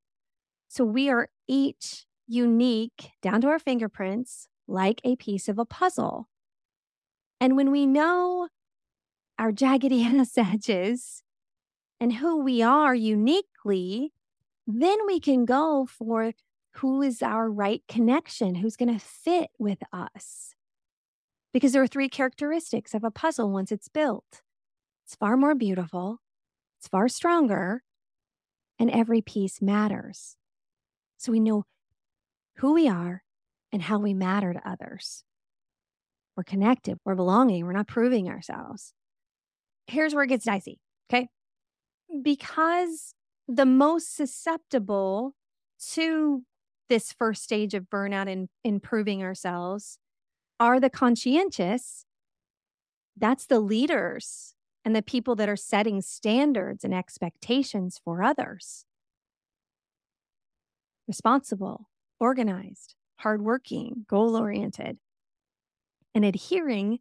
So 0.69 0.85
we 0.85 1.09
are 1.09 1.29
each 1.47 2.07
unique 2.27 3.11
down 3.23 3.41
to 3.43 3.49
our 3.49 3.59
fingerprints, 3.59 4.49
like 4.67 5.01
a 5.05 5.17
piece 5.17 5.49
of 5.49 5.59
a 5.59 5.65
puzzle. 5.65 6.29
And 7.41 7.57
when 7.57 7.71
we 7.71 7.87
know 7.87 8.49
our 9.39 9.53
jaggedy 9.53 10.05
edges 10.37 11.23
and 12.01 12.15
who 12.15 12.43
we 12.43 12.63
are 12.63 12.95
uniquely, 12.95 14.13
then 14.67 14.99
we 15.07 15.21
can 15.21 15.45
go 15.45 15.87
for 15.87 16.33
who 16.77 17.01
is 17.01 17.23
our 17.23 17.51
right 17.51 17.83
connection, 17.89 18.57
who's 18.57 18.77
going 18.77 18.93
to 18.93 19.05
fit 19.05 19.51
with 19.59 19.79
us. 19.93 20.55
Because 21.53 21.73
there 21.73 21.83
are 21.83 21.87
three 21.87 22.09
characteristics 22.09 22.93
of 22.93 23.05
a 23.05 23.11
puzzle 23.11 23.51
once 23.51 23.73
it's 23.73 23.89
built 23.89 24.43
it's 25.07 25.15
far 25.15 25.37
more 25.37 25.55
beautiful, 25.55 26.19
it's 26.79 26.89
far 26.89 27.09
stronger, 27.09 27.83
and 28.79 28.91
every 28.91 29.21
piece 29.21 29.63
matters. 29.63 30.37
So 31.17 31.33
we 31.33 31.41
know 31.41 31.65
who 32.57 32.75
we 32.75 32.89
are 32.89 33.23
and 33.73 33.83
how 33.83 33.99
we 33.99 34.15
matter 34.15 34.53
to 34.53 34.69
others. 34.69 35.25
We're 36.37 36.45
connected, 36.45 36.99
we're 37.05 37.15
belonging, 37.15 37.65
we're 37.65 37.73
not 37.73 37.89
proving 37.89 38.29
ourselves. 38.29 38.93
Here's 39.87 40.15
where 40.15 40.25
it 40.25 40.29
gets 40.29 40.45
dicey, 40.45 40.81
okay? 41.11 41.29
Because 42.23 43.15
the 43.49 43.67
most 43.67 44.15
susceptible 44.15 45.35
to 45.93 46.43
this 46.89 47.13
first 47.13 47.43
stage 47.43 47.75
of 47.75 47.85
burnout 47.85 48.31
and 48.31 48.49
improving 48.65 49.23
ourselves 49.23 49.99
are 50.61 50.81
the 50.81 50.91
conscientious. 50.91 52.05
That's 53.17 53.47
the 53.47 53.61
leaders 53.61 54.56
and 54.87 54.95
the 54.95 55.03
people 55.03 55.35
that 55.35 55.49
are 55.49 55.57
setting 55.57 56.01
standards 56.01 56.85
and 56.85 56.95
expectations 56.95 58.01
for 58.05 58.23
others. 58.23 58.85
Responsible, 61.09 61.89
organized, 62.21 62.95
hardworking, 63.17 64.07
goal 64.09 64.37
oriented 64.37 64.99
and 66.15 66.25
adhering 66.25 67.01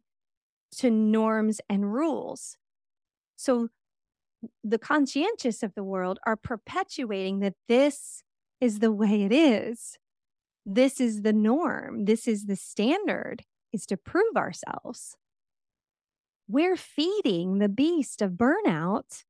to 0.78 0.90
norms 0.90 1.60
and 1.68 1.94
rules. 1.94 2.56
So 3.36 3.68
the 4.64 4.78
conscientious 4.78 5.62
of 5.62 5.74
the 5.76 5.84
world 5.84 6.18
are 6.26 6.36
perpetuating 6.36 7.38
that 7.38 7.54
this 7.68 8.24
is 8.60 8.80
the 8.80 8.90
way 8.90 9.22
it 9.22 9.32
is. 9.32 9.96
This 10.64 11.00
is 11.00 11.22
the 11.22 11.32
norm. 11.32 12.06
This 12.06 12.26
is 12.26 12.46
the 12.46 12.56
standard, 12.56 13.44
is 13.72 13.86
to 13.86 13.96
prove 13.96 14.36
ourselves. 14.36 15.16
We're 16.48 16.76
feeding 16.76 17.58
the 17.58 17.68
beast 17.68 18.22
of 18.22 18.32
burnout 18.32 19.24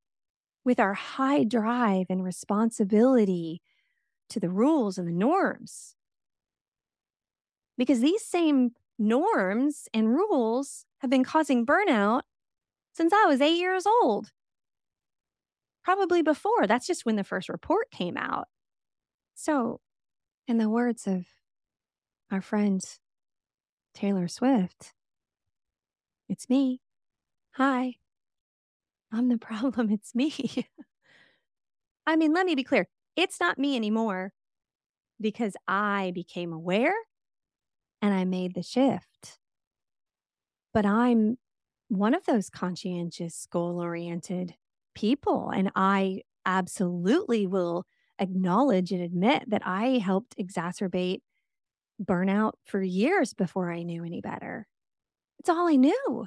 with 0.65 0.79
our 0.79 0.95
high 0.95 1.45
drive 1.45 2.07
and 2.11 2.23
responsibility 2.23 3.63
to 4.29 4.41
the 4.41 4.51
rules 4.51 4.99
and 4.99 5.09
the 5.09 5.13
norms. 5.13 5.95
Because 7.79 8.01
these 8.01 8.25
same 8.25 8.73
norms 8.99 9.89
and 9.95 10.09
rules 10.09 10.85
have 10.99 11.11
been 11.11 11.25
causing 11.25 11.65
burnout 11.65 12.23
since 12.95 13.13
I 13.13 13.27
was 13.27 13.41
eight 13.41 13.59
years 13.59 13.87
old. 13.87 14.33
Probably 15.85 16.23
before. 16.23 16.67
That's 16.67 16.87
just 16.87 17.07
when 17.07 17.17
the 17.17 17.25
first 17.25 17.49
report 17.49 17.91
came 17.91 18.17
out. 18.17 18.49
So, 19.35 19.81
in 20.49 20.59
the 20.59 20.69
words 20.69 21.07
of 21.07 21.27
our 22.31 22.41
friend 22.41 22.83
Taylor 23.95 24.29
Swift, 24.29 24.93
it's 26.29 26.49
me. 26.49 26.81
Hi. 27.57 27.97
I'm 29.13 29.29
the 29.29 29.39
problem. 29.39 29.91
It's 29.97 30.15
me. 30.15 30.33
I 32.07 32.17
mean, 32.17 32.33
let 32.33 32.47
me 32.47 32.55
be 32.55 32.65
clear. 32.65 32.89
It's 33.17 33.41
not 33.41 33.59
me 33.59 33.77
anymore 33.77 34.33
because 35.21 35.57
I 35.69 36.13
became 36.15 36.53
aware 36.53 36.95
and 38.03 38.15
I 38.15 38.25
made 38.25 38.55
the 38.55 38.63
shift. 38.63 39.39
But 40.73 40.87
I'm 40.87 41.39
one 41.89 42.15
of 42.15 42.25
those 42.27 42.51
conscientious, 42.51 43.47
goal 43.51 43.81
oriented 43.81 44.55
people. 44.95 45.51
And 45.51 45.71
I 45.77 46.23
absolutely 46.45 47.47
will 47.47 47.85
acknowledge 48.19 48.93
and 48.93 49.03
admit 49.03 49.45
that 49.49 49.63
I 49.65 49.99
helped 49.99 50.37
exacerbate 50.39 51.21
burnout 52.03 52.55
for 52.65 52.83
years 52.83 53.35
before 53.35 53.73
I 53.73 53.83
knew 53.85 54.05
any 54.05 54.21
better. 54.23 54.69
It's 55.41 55.49
all 55.51 55.69
I 55.69 55.77
knew. 55.77 56.27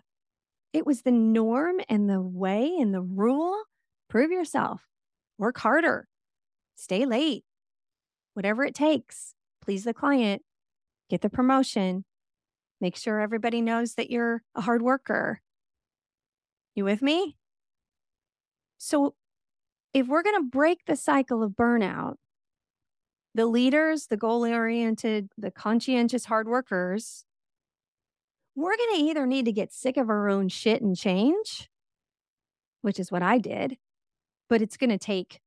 It 0.71 0.85
was 0.85 1.01
the 1.01 1.11
norm 1.11 1.79
and 1.89 2.09
the 2.09 2.21
way 2.21 2.75
and 2.79 2.93
the 2.93 3.01
rule. 3.01 3.63
Prove 4.07 4.31
yourself, 4.31 4.81
work 5.37 5.57
harder, 5.59 6.07
stay 6.75 7.05
late, 7.05 7.43
whatever 8.33 8.63
it 8.63 8.75
takes. 8.75 9.33
Please 9.61 9.83
the 9.83 9.93
client, 9.93 10.41
get 11.09 11.21
the 11.21 11.29
promotion, 11.29 12.05
make 12.81 12.95
sure 12.95 13.19
everybody 13.19 13.61
knows 13.61 13.95
that 13.95 14.09
you're 14.09 14.41
a 14.55 14.61
hard 14.61 14.81
worker. 14.81 15.41
You 16.75 16.85
with 16.85 17.01
me? 17.01 17.35
So 18.77 19.15
if 19.93 20.07
we're 20.07 20.23
going 20.23 20.41
to 20.41 20.49
break 20.49 20.85
the 20.85 20.95
cycle 20.95 21.43
of 21.43 21.51
burnout, 21.51 22.15
the 23.35 23.45
leaders, 23.45 24.07
the 24.07 24.17
goal 24.17 24.45
oriented, 24.45 25.29
the 25.37 25.51
conscientious 25.51 26.25
hard 26.25 26.47
workers, 26.47 27.25
we're 28.59 28.75
going 28.75 28.95
to 28.95 29.01
either 29.05 29.25
need 29.25 29.45
to 29.45 29.51
get 29.51 29.71
sick 29.71 29.95
of 29.95 30.09
our 30.09 30.29
own 30.29 30.49
shit 30.49 30.81
and 30.81 30.97
change, 30.97 31.69
which 32.81 32.99
is 32.99 33.11
what 33.11 33.23
I 33.23 33.37
did, 33.37 33.77
but 34.49 34.61
it's 34.61 34.77
going 34.77 34.89
to 34.89 34.97
take 34.97 35.39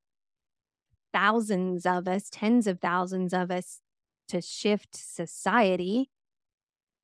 thousands 1.12 1.84
of 1.84 2.08
us, 2.08 2.30
tens 2.30 2.66
of 2.66 2.80
thousands 2.80 3.34
of 3.34 3.50
us 3.50 3.80
to 4.28 4.40
shift 4.40 4.96
society. 4.96 6.10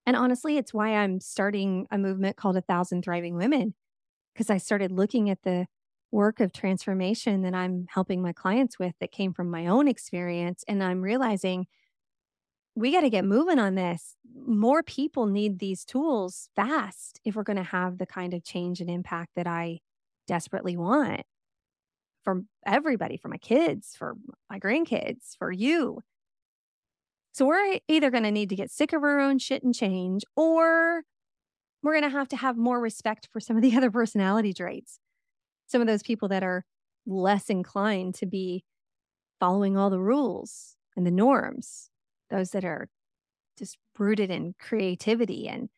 And 0.06 0.16
honestly, 0.16 0.56
it's 0.56 0.72
why 0.72 0.94
I'm 0.94 1.20
starting 1.20 1.86
a 1.90 1.98
movement 1.98 2.36
called 2.36 2.56
A 2.56 2.62
Thousand 2.62 3.02
Thriving 3.02 3.36
Women, 3.36 3.74
because 4.32 4.48
I 4.48 4.56
started 4.56 4.90
looking 4.90 5.28
at 5.28 5.42
the 5.42 5.66
work 6.10 6.40
of 6.40 6.54
transformation 6.54 7.42
that 7.42 7.54
I'm 7.54 7.84
helping 7.90 8.22
my 8.22 8.32
clients 8.32 8.78
with 8.78 8.94
that 9.00 9.12
came 9.12 9.34
from 9.34 9.50
my 9.50 9.66
own 9.66 9.86
experience. 9.86 10.64
And 10.66 10.82
I'm 10.82 11.02
realizing 11.02 11.66
we 12.78 12.92
got 12.92 13.00
to 13.00 13.10
get 13.10 13.24
moving 13.24 13.58
on 13.58 13.74
this. 13.74 14.16
More 14.46 14.82
people 14.82 15.26
need 15.26 15.58
these 15.58 15.84
tools 15.84 16.48
fast 16.54 17.20
if 17.24 17.34
we're 17.34 17.42
going 17.42 17.56
to 17.56 17.62
have 17.62 17.98
the 17.98 18.06
kind 18.06 18.34
of 18.34 18.44
change 18.44 18.80
and 18.80 18.88
impact 18.88 19.30
that 19.36 19.46
I 19.46 19.80
desperately 20.26 20.76
want 20.76 21.22
for 22.22 22.42
everybody, 22.66 23.16
for 23.16 23.28
my 23.28 23.38
kids, 23.38 23.94
for 23.96 24.14
my 24.50 24.58
grandkids, 24.58 25.36
for 25.38 25.50
you. 25.50 26.00
So 27.32 27.46
we're 27.46 27.78
either 27.88 28.10
going 28.10 28.24
to 28.24 28.30
need 28.30 28.48
to 28.50 28.56
get 28.56 28.70
sick 28.70 28.92
of 28.92 29.02
our 29.02 29.20
own 29.20 29.38
shit 29.38 29.62
and 29.62 29.74
change, 29.74 30.24
or 30.36 31.02
we're 31.82 31.98
going 31.98 32.10
to 32.10 32.16
have 32.16 32.28
to 32.28 32.36
have 32.36 32.56
more 32.56 32.80
respect 32.80 33.28
for 33.32 33.40
some 33.40 33.56
of 33.56 33.62
the 33.62 33.74
other 33.76 33.90
personality 33.90 34.52
traits 34.52 34.98
some 35.68 35.80
of 35.80 35.86
those 35.86 36.02
people 36.02 36.28
that 36.28 36.42
are 36.42 36.64
less 37.06 37.48
inclined 37.48 38.14
to 38.16 38.26
be 38.26 38.64
following 39.38 39.76
all 39.76 39.90
the 39.90 40.00
rules 40.00 40.76
and 40.96 41.06
the 41.06 41.10
norms, 41.10 41.90
those 42.30 42.50
that 42.50 42.64
are 42.64 42.88
just 43.58 43.78
rooted 43.98 44.30
in 44.30 44.54
creativity 44.58 45.48
and 45.48 45.68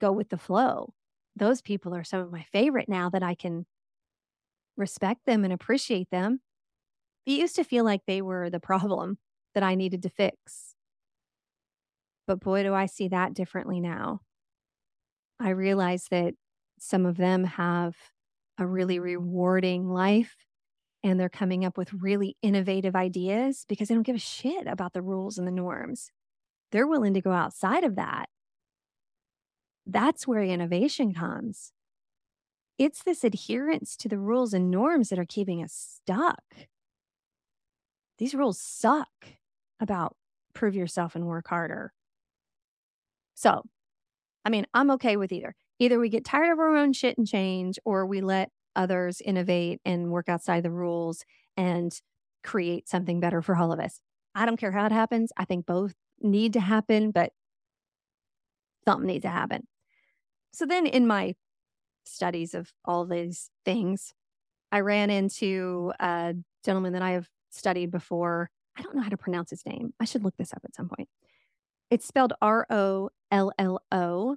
go 0.00 0.12
with 0.12 0.28
the 0.28 0.38
flow. 0.38 0.92
Those 1.36 1.62
people 1.62 1.94
are 1.94 2.04
some 2.04 2.20
of 2.20 2.32
my 2.32 2.44
favorite 2.52 2.88
now 2.88 3.08
that 3.10 3.22
I 3.22 3.34
can 3.34 3.66
respect 4.76 5.26
them 5.26 5.44
and 5.44 5.52
appreciate 5.52 6.10
them. 6.10 6.40
It 7.26 7.32
used 7.32 7.56
to 7.56 7.64
feel 7.64 7.84
like 7.84 8.02
they 8.06 8.22
were 8.22 8.50
the 8.50 8.60
problem 8.60 9.18
that 9.54 9.62
I 9.62 9.74
needed 9.74 10.02
to 10.04 10.10
fix. 10.10 10.74
But 12.26 12.40
boy, 12.40 12.62
do 12.62 12.74
I 12.74 12.86
see 12.86 13.08
that 13.08 13.34
differently 13.34 13.80
now. 13.80 14.20
I 15.40 15.50
realize 15.50 16.06
that 16.10 16.34
some 16.78 17.06
of 17.06 17.16
them 17.16 17.44
have 17.44 17.96
a 18.58 18.66
really 18.66 18.98
rewarding 18.98 19.88
life 19.88 20.36
and 21.02 21.18
they're 21.18 21.28
coming 21.28 21.64
up 21.64 21.78
with 21.78 21.92
really 21.92 22.36
innovative 22.42 22.94
ideas 22.94 23.64
because 23.68 23.88
they 23.88 23.94
don't 23.94 24.02
give 24.02 24.16
a 24.16 24.18
shit 24.18 24.66
about 24.66 24.92
the 24.92 25.02
rules 25.02 25.38
and 25.38 25.46
the 25.46 25.52
norms. 25.52 26.10
They're 26.72 26.86
willing 26.86 27.14
to 27.14 27.20
go 27.20 27.32
outside 27.32 27.84
of 27.84 27.96
that. 27.96 28.28
That's 29.86 30.26
where 30.26 30.42
innovation 30.42 31.14
comes. 31.14 31.72
It's 32.78 33.02
this 33.02 33.24
adherence 33.24 33.96
to 33.98 34.08
the 34.08 34.18
rules 34.18 34.54
and 34.54 34.70
norms 34.70 35.08
that 35.08 35.18
are 35.18 35.26
keeping 35.26 35.62
us 35.62 35.72
stuck. 35.72 36.42
These 38.18 38.34
rules 38.34 38.60
suck 38.60 39.08
about 39.80 40.16
prove 40.54 40.74
yourself 40.74 41.14
and 41.14 41.26
work 41.26 41.48
harder. 41.48 41.92
So, 43.34 43.62
I 44.44 44.50
mean, 44.50 44.66
I'm 44.74 44.90
okay 44.92 45.16
with 45.16 45.32
either 45.32 45.54
either 45.78 45.98
we 45.98 46.10
get 46.10 46.24
tired 46.24 46.52
of 46.52 46.58
our 46.58 46.76
own 46.76 46.92
shit 46.92 47.16
and 47.18 47.26
change 47.26 47.78
or 47.84 48.06
we 48.06 48.20
let 48.20 48.50
others 48.76 49.20
innovate 49.20 49.80
and 49.84 50.10
work 50.10 50.28
outside 50.28 50.62
the 50.62 50.70
rules 50.70 51.24
and 51.56 51.92
create 52.42 52.88
something 52.88 53.20
better 53.20 53.42
for 53.42 53.56
all 53.56 53.72
of 53.72 53.80
us. 53.80 54.00
I 54.34 54.46
don't 54.46 54.56
care 54.56 54.72
how 54.72 54.86
it 54.86 54.92
happens. 54.92 55.32
I 55.36 55.44
think 55.44 55.66
both 55.66 55.94
need 56.20 56.52
to 56.54 56.60
happen, 56.60 57.10
but 57.10 57.32
something 58.86 59.06
needs 59.06 59.22
to 59.22 59.30
happen. 59.30 59.66
So 60.52 60.66
then 60.66 60.86
in 60.86 61.06
my 61.06 61.34
studies 62.04 62.54
of 62.54 62.72
all 62.84 63.04
these 63.04 63.50
things, 63.64 64.14
I 64.72 64.80
ran 64.80 65.10
into 65.10 65.92
a 66.00 66.34
gentleman 66.64 66.92
that 66.92 67.02
I 67.02 67.12
have 67.12 67.28
studied 67.50 67.90
before. 67.90 68.50
I 68.76 68.82
don't 68.82 68.94
know 68.94 69.02
how 69.02 69.08
to 69.08 69.16
pronounce 69.16 69.50
his 69.50 69.66
name. 69.66 69.92
I 70.00 70.04
should 70.04 70.24
look 70.24 70.36
this 70.36 70.52
up 70.52 70.62
at 70.64 70.74
some 70.74 70.88
point. 70.88 71.08
It's 71.90 72.06
spelled 72.06 72.32
R 72.40 72.66
O 72.70 73.10
L 73.30 73.52
L 73.58 73.82
O. 73.90 74.36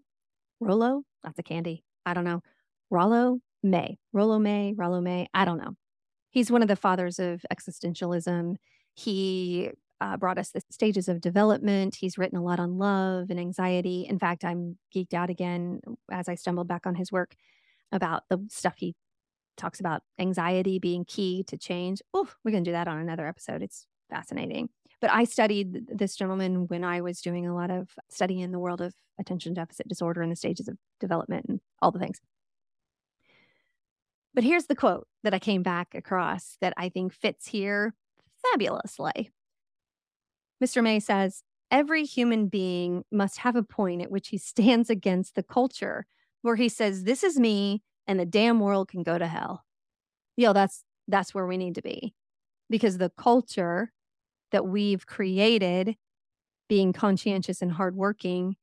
Rollo? 0.60 1.04
That's 1.24 1.40
a 1.40 1.44
candy. 1.44 1.84
I 2.06 2.14
don't 2.14 2.24
know. 2.24 2.42
Rollo 2.90 3.40
May. 3.64 3.98
Rollo 4.12 4.40
May, 4.40 4.74
Rollo 4.76 5.02
May. 5.02 5.28
I 5.34 5.46
don't 5.46 5.58
know. 5.58 5.76
He's 6.30 6.52
one 6.52 6.62
of 6.62 6.68
the 6.68 6.76
fathers 6.76 7.20
of 7.20 7.46
existentialism. 7.52 8.56
He 8.96 9.72
uh, 10.02 10.18
brought 10.18 10.38
us 10.38 10.50
the 10.50 10.62
stages 10.70 11.08
of 11.08 11.22
development. 11.22 11.96
He's 11.96 12.18
written 12.18 12.38
a 12.38 12.44
lot 12.44 12.60
on 12.60 12.78
love 12.78 13.30
and 13.30 13.40
anxiety. 13.40 14.06
In 14.10 14.20
fact, 14.20 14.44
I'm 14.44 14.78
geeked 14.94 15.14
out 15.14 15.30
again 15.30 15.80
as 16.12 16.28
I 16.28 16.36
stumbled 16.36 16.68
back 16.68 16.86
on 16.86 16.96
his 16.96 17.12
work 17.12 17.36
about 17.92 18.24
the 18.30 18.46
stuff 18.50 18.76
he 18.78 18.96
talks 19.56 19.80
about 19.80 20.02
anxiety 20.20 20.80
being 20.80 21.06
key 21.06 21.44
to 21.48 21.58
change. 21.58 22.02
Oh, 22.14 22.28
we're 22.44 22.52
going 22.52 22.64
to 22.64 22.70
do 22.70 22.74
that 22.74 22.88
on 22.88 22.98
another 22.98 23.28
episode. 23.28 23.62
It's 23.62 23.86
fascinating. 24.10 24.70
But 25.00 25.12
I 25.12 25.26
studied 25.26 25.88
this 25.88 26.16
gentleman 26.16 26.68
when 26.68 26.84
I 26.84 27.02
was 27.02 27.22
doing 27.22 27.46
a 27.46 27.56
lot 27.56 27.72
of 27.72 27.90
study 28.10 28.42
in 28.42 28.52
the 28.52 28.60
world 28.60 28.82
of 28.82 28.94
attention 29.20 29.54
deficit 29.54 29.88
disorder 29.88 30.22
and 30.22 30.32
the 30.32 30.36
stages 30.36 30.68
of 30.68 30.78
development 31.00 31.46
and 31.48 31.60
all 31.82 31.92
the 31.92 32.00
things. 32.00 32.20
But 34.34 34.44
here's 34.44 34.66
the 34.66 34.76
quote 34.76 35.08
that 35.24 35.34
I 35.34 35.40
came 35.40 35.62
back 35.62 35.94
across 35.94 36.58
that 36.60 36.74
I 36.76 36.90
think 36.90 37.14
fits 37.14 37.48
here 37.48 37.94
fabulously. 38.52 39.32
Mr. 40.64 40.84
May 40.84 41.00
says, 41.00 41.44
Every 41.70 42.04
human 42.04 42.48
being 42.48 43.04
must 43.12 43.40
have 43.40 43.56
a 43.56 43.64
point 43.64 44.02
at 44.02 44.12
which 44.12 44.30
he 44.30 44.38
stands 44.40 44.90
against 44.90 45.36
the 45.36 45.44
culture 45.44 46.06
where 46.42 46.56
he 46.56 46.70
says, 46.70 47.04
This 47.04 47.24
is 47.24 47.40
me 47.40 47.84
and 48.08 48.20
the 48.20 48.26
damn 48.26 48.60
world 48.60 48.90
can 48.90 49.04
go 49.04 49.18
to 49.18 49.28
hell. 49.28 49.64
Yo, 50.36 50.54
that's 50.54 50.84
that's 51.08 51.34
where 51.34 51.46
we 51.46 51.58
need 51.58 51.76
to 51.76 51.82
be. 51.82 52.14
Because 52.70 52.98
the 52.98 53.12
culture 53.18 53.92
that 54.52 54.66
we've 54.66 55.06
created, 55.06 55.96
being 56.70 56.94
conscientious 56.94 57.62
and 57.62 57.74
hardworking, 57.74 58.56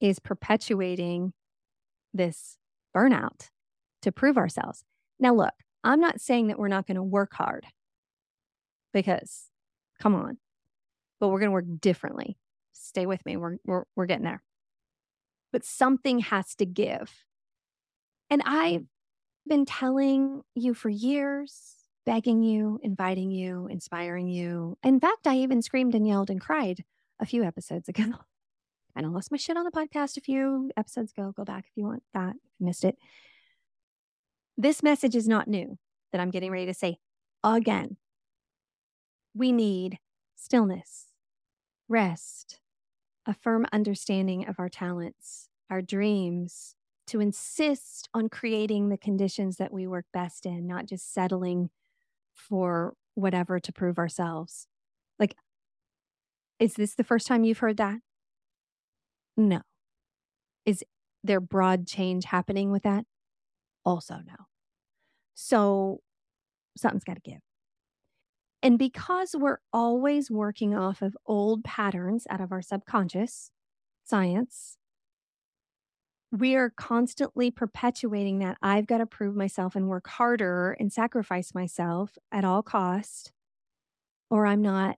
is 0.00 0.18
perpetuating 0.18 1.32
this 2.12 2.56
burnout 2.94 3.48
to 4.02 4.12
prove 4.12 4.36
ourselves. 4.36 4.84
Now, 5.18 5.34
look, 5.34 5.54
I'm 5.84 6.00
not 6.00 6.20
saying 6.20 6.48
that 6.48 6.58
we're 6.58 6.68
not 6.68 6.86
going 6.86 6.96
to 6.96 7.02
work 7.02 7.32
hard 7.34 7.66
because, 8.92 9.48
come 10.00 10.14
on, 10.14 10.38
but 11.18 11.28
we're 11.28 11.40
going 11.40 11.48
to 11.48 11.54
work 11.54 11.80
differently. 11.80 12.36
Stay 12.72 13.06
with 13.06 13.24
me. 13.24 13.36
We're, 13.36 13.56
we're, 13.64 13.84
we're 13.96 14.06
getting 14.06 14.24
there. 14.24 14.42
But 15.52 15.64
something 15.64 16.20
has 16.20 16.54
to 16.56 16.66
give. 16.66 17.24
And 18.28 18.42
I've 18.44 18.84
been 19.46 19.66
telling 19.66 20.42
you 20.54 20.74
for 20.74 20.88
years 20.88 21.80
begging 22.06 22.42
you, 22.42 22.80
inviting 22.82 23.30
you, 23.30 23.66
inspiring 23.68 24.28
you. 24.28 24.76
In 24.82 25.00
fact, 25.00 25.26
I 25.26 25.36
even 25.36 25.62
screamed 25.62 25.94
and 25.94 26.06
yelled 26.06 26.30
and 26.30 26.40
cried 26.40 26.84
a 27.18 27.26
few 27.26 27.44
episodes 27.44 27.88
ago. 27.88 28.04
I 28.96 29.02
lost 29.02 29.30
my 29.30 29.38
shit 29.38 29.56
on 29.56 29.64
the 29.64 29.70
podcast 29.70 30.16
a 30.16 30.20
few 30.20 30.70
episodes 30.76 31.12
ago. 31.12 31.32
Go 31.34 31.44
back 31.44 31.64
if 31.68 31.76
you 31.76 31.84
want 31.84 32.02
that, 32.12 32.30
if 32.30 32.50
you 32.58 32.66
missed 32.66 32.84
it. 32.84 32.96
This 34.60 34.82
message 34.82 35.16
is 35.16 35.26
not 35.26 35.48
new 35.48 35.78
that 36.12 36.20
I'm 36.20 36.30
getting 36.30 36.50
ready 36.50 36.66
to 36.66 36.74
say 36.74 36.98
again. 37.42 37.96
We 39.34 39.52
need 39.52 39.98
stillness, 40.36 41.06
rest, 41.88 42.60
a 43.24 43.32
firm 43.32 43.64
understanding 43.72 44.46
of 44.46 44.56
our 44.58 44.68
talents, 44.68 45.48
our 45.70 45.80
dreams, 45.80 46.74
to 47.06 47.20
insist 47.20 48.10
on 48.12 48.28
creating 48.28 48.90
the 48.90 48.98
conditions 48.98 49.56
that 49.56 49.72
we 49.72 49.86
work 49.86 50.04
best 50.12 50.44
in, 50.44 50.66
not 50.66 50.84
just 50.84 51.10
settling 51.10 51.70
for 52.34 52.92
whatever 53.14 53.60
to 53.60 53.72
prove 53.72 53.96
ourselves. 53.96 54.66
Like, 55.18 55.36
is 56.58 56.74
this 56.74 56.96
the 56.96 57.04
first 57.04 57.26
time 57.26 57.44
you've 57.44 57.60
heard 57.60 57.78
that? 57.78 58.00
No. 59.38 59.62
Is 60.66 60.84
there 61.24 61.40
broad 61.40 61.86
change 61.86 62.26
happening 62.26 62.70
with 62.70 62.82
that? 62.82 63.06
Also, 63.86 64.16
no. 64.16 64.49
So, 65.42 66.02
something's 66.76 67.02
got 67.02 67.14
to 67.14 67.22
give. 67.22 67.40
And 68.62 68.78
because 68.78 69.34
we're 69.34 69.60
always 69.72 70.30
working 70.30 70.76
off 70.76 71.00
of 71.00 71.16
old 71.24 71.64
patterns 71.64 72.26
out 72.28 72.42
of 72.42 72.52
our 72.52 72.60
subconscious 72.60 73.50
science, 74.04 74.76
we 76.30 76.56
are 76.56 76.68
constantly 76.68 77.50
perpetuating 77.50 78.38
that 78.40 78.58
I've 78.60 78.86
got 78.86 78.98
to 78.98 79.06
prove 79.06 79.34
myself 79.34 79.74
and 79.74 79.88
work 79.88 80.08
harder 80.08 80.76
and 80.78 80.92
sacrifice 80.92 81.54
myself 81.54 82.18
at 82.30 82.44
all 82.44 82.62
cost, 82.62 83.32
or 84.28 84.44
I'm 84.44 84.60
not 84.60 84.96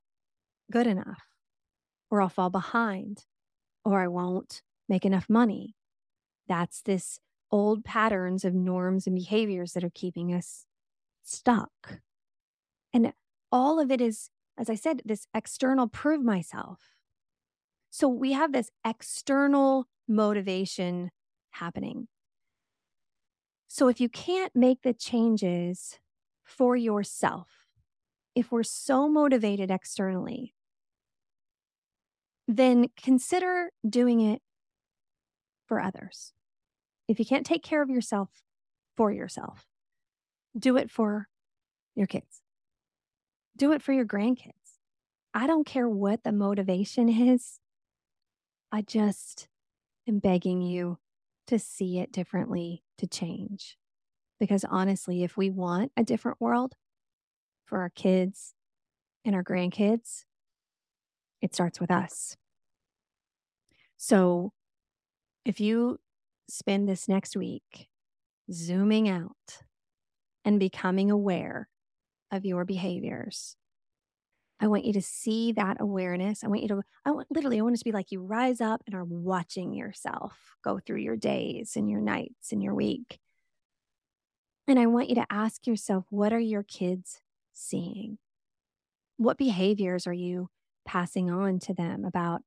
good 0.72 0.88
enough, 0.88 1.22
or 2.10 2.20
I'll 2.20 2.28
fall 2.28 2.50
behind, 2.50 3.26
or 3.84 4.02
I 4.02 4.08
won't 4.08 4.62
make 4.88 5.04
enough 5.04 5.28
money. 5.28 5.76
That's 6.48 6.82
this 6.82 7.20
old 7.52 7.84
patterns 7.84 8.44
of 8.44 8.54
norms 8.54 9.06
and 9.06 9.14
behaviors 9.16 9.74
that 9.74 9.84
are 9.84 9.92
keeping 9.94 10.34
us 10.34 10.66
stuck 11.22 12.00
And 12.92 13.12
all 13.50 13.80
of 13.80 13.90
it 13.90 14.00
is, 14.00 14.30
as 14.58 14.70
I 14.70 14.74
said, 14.74 15.02
this 15.04 15.26
external 15.34 15.88
prove 15.88 16.22
myself. 16.22 16.80
So 17.90 18.08
we 18.08 18.32
have 18.32 18.52
this 18.52 18.70
external 18.84 19.86
motivation 20.08 21.10
happening. 21.50 22.08
So 23.68 23.88
if 23.88 24.00
you 24.00 24.08
can't 24.08 24.54
make 24.54 24.82
the 24.82 24.92
changes 24.94 25.98
for 26.44 26.76
yourself, 26.76 27.48
if 28.34 28.52
we're 28.52 28.62
so 28.62 29.08
motivated 29.08 29.70
externally, 29.70 30.54
then 32.48 32.88
consider 32.96 33.70
doing 33.88 34.20
it 34.20 34.42
for 35.66 35.80
others. 35.80 36.32
If 37.12 37.18
you 37.18 37.26
can't 37.26 37.44
take 37.44 37.62
care 37.62 37.82
of 37.82 37.90
yourself 37.90 38.30
for 38.96 39.12
yourself, 39.12 39.66
do 40.58 40.78
it 40.78 40.90
for 40.90 41.28
your 41.94 42.06
kids, 42.06 42.40
do 43.54 43.72
it 43.72 43.82
for 43.82 43.92
your 43.92 44.06
grandkids. 44.06 44.78
I 45.34 45.46
don't 45.46 45.66
care 45.66 45.86
what 45.86 46.24
the 46.24 46.32
motivation 46.32 47.10
is. 47.10 47.60
I 48.72 48.80
just 48.80 49.46
am 50.08 50.20
begging 50.20 50.62
you 50.62 50.96
to 51.48 51.58
see 51.58 51.98
it 51.98 52.12
differently, 52.12 52.82
to 52.96 53.06
change. 53.06 53.76
Because 54.40 54.64
honestly, 54.64 55.22
if 55.22 55.36
we 55.36 55.50
want 55.50 55.92
a 55.98 56.04
different 56.04 56.40
world 56.40 56.76
for 57.66 57.80
our 57.80 57.90
kids 57.90 58.54
and 59.22 59.34
our 59.34 59.44
grandkids, 59.44 60.24
it 61.42 61.54
starts 61.54 61.78
with 61.78 61.90
us. 61.90 62.38
So 63.98 64.54
if 65.44 65.60
you 65.60 65.98
spend 66.48 66.88
this 66.88 67.08
next 67.08 67.36
week 67.36 67.88
zooming 68.50 69.08
out 69.08 69.62
and 70.44 70.58
becoming 70.58 71.10
aware 71.10 71.68
of 72.30 72.44
your 72.44 72.64
behaviors, 72.64 73.56
I 74.60 74.68
want 74.68 74.84
you 74.84 74.92
to 74.92 75.02
see 75.02 75.52
that 75.52 75.78
awareness. 75.80 76.44
I 76.44 76.48
want 76.48 76.62
you 76.62 76.68
to, 76.68 76.82
I 77.04 77.10
want 77.10 77.26
literally, 77.30 77.58
I 77.58 77.62
want 77.62 77.74
it 77.74 77.78
to 77.78 77.84
be 77.84 77.92
like 77.92 78.12
you 78.12 78.22
rise 78.22 78.60
up 78.60 78.80
and 78.86 78.94
are 78.94 79.04
watching 79.04 79.74
yourself 79.74 80.34
go 80.64 80.78
through 80.78 80.98
your 80.98 81.16
days 81.16 81.72
and 81.74 81.90
your 81.90 82.00
nights 82.00 82.52
and 82.52 82.62
your 82.62 82.74
week. 82.74 83.18
And 84.68 84.78
I 84.78 84.86
want 84.86 85.08
you 85.08 85.16
to 85.16 85.26
ask 85.28 85.66
yourself, 85.66 86.04
what 86.10 86.32
are 86.32 86.38
your 86.38 86.62
kids 86.62 87.20
seeing? 87.52 88.18
What 89.16 89.36
behaviors 89.36 90.06
are 90.06 90.12
you 90.12 90.48
passing 90.86 91.28
on 91.28 91.58
to 91.60 91.74
them 91.74 92.04
about 92.04 92.42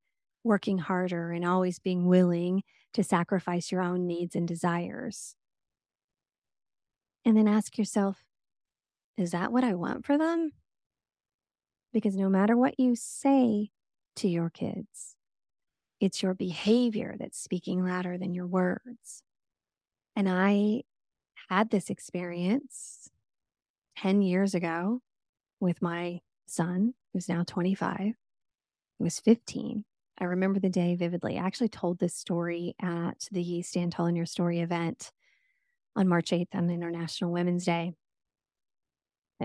working 0.46 0.78
harder 0.78 1.32
and 1.32 1.44
always 1.44 1.80
being 1.80 2.06
willing 2.06 2.64
to 2.94 3.04
sacrifice 3.04 3.72
your 3.72 3.82
own 3.82 4.08
needs 4.08 4.36
and 4.36 4.48
desires? 4.48 5.36
And 7.26 7.36
then 7.36 7.48
ask 7.48 7.78
yourself, 7.78 8.24
is 9.18 9.32
that 9.32 9.52
what 9.52 9.64
I 9.64 9.74
want 9.74 10.06
for 10.06 10.18
them? 10.18 10.52
Because 11.92 12.16
no 12.16 12.30
matter 12.30 12.56
what 12.56 12.80
you 12.80 12.96
say 12.96 13.72
to 14.18 14.28
your 14.28 14.50
kids, 14.50 15.16
it's 16.00 16.22
your 16.22 16.34
behavior 16.34 17.16
that's 17.18 17.42
speaking 17.42 17.84
louder 17.84 18.18
than 18.18 18.34
your 18.34 18.48
words. 18.48 19.24
And 20.16 20.30
I 20.30 20.84
had 21.50 21.70
this 21.70 21.90
experience 21.90 23.10
10 23.98 24.22
years 24.22 24.54
ago 24.54 25.02
with 25.60 25.82
my 25.82 26.20
son, 26.46 26.94
who's 27.14 27.30
now 27.30 27.44
25. 27.46 28.00
He 28.00 28.14
was 29.00 29.20
15. 29.20 29.86
I 30.18 30.26
remember 30.26 30.60
the 30.60 30.70
day 30.70 30.96
vividly. 30.96 31.38
I 31.38 31.46
actually 31.46 31.70
told 31.70 32.00
this 32.00 32.16
story 32.16 32.76
at 32.82 33.28
the 33.32 33.62
Stand 33.62 33.92
Tall 33.92 34.06
in 34.06 34.16
Your 34.16 34.26
Story 34.26 34.62
event 34.62 35.12
on 35.96 36.08
March 36.08 36.32
8th 36.32 36.56
on 36.56 36.70
International 36.70 37.32
Women's 37.32 37.66
Day. 37.66 37.94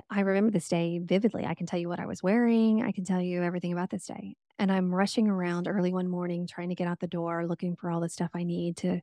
I 0.09 0.21
remember 0.21 0.53
this 0.53 0.69
day 0.69 1.01
vividly. 1.03 1.45
I 1.45 1.55
can 1.55 1.67
tell 1.67 1.81
you 1.81 1.89
what 1.89 1.99
I 1.99 2.07
was 2.07 2.23
wearing. 2.23 2.83
I 2.83 2.93
can 2.93 3.05
tell 3.05 3.21
you 3.21 3.43
everything 3.43 3.73
about 3.73 3.91
this 3.91 4.07
day. 4.07 4.37
And 4.59 4.71
I'm 4.71 4.95
rushing 4.95 5.27
around 5.27 5.67
early 5.67 5.93
one 5.93 6.09
morning 6.09 6.47
trying 6.47 6.69
to 6.69 6.77
get 6.77 6.87
out 6.87 7.01
the 7.01 7.09
door, 7.09 7.47
looking 7.47 7.75
for 7.75 7.91
all 7.91 8.01
the 8.01 8.09
stuff 8.09 8.31
I 8.35 8.45
need 8.45 8.77
to 8.79 9.01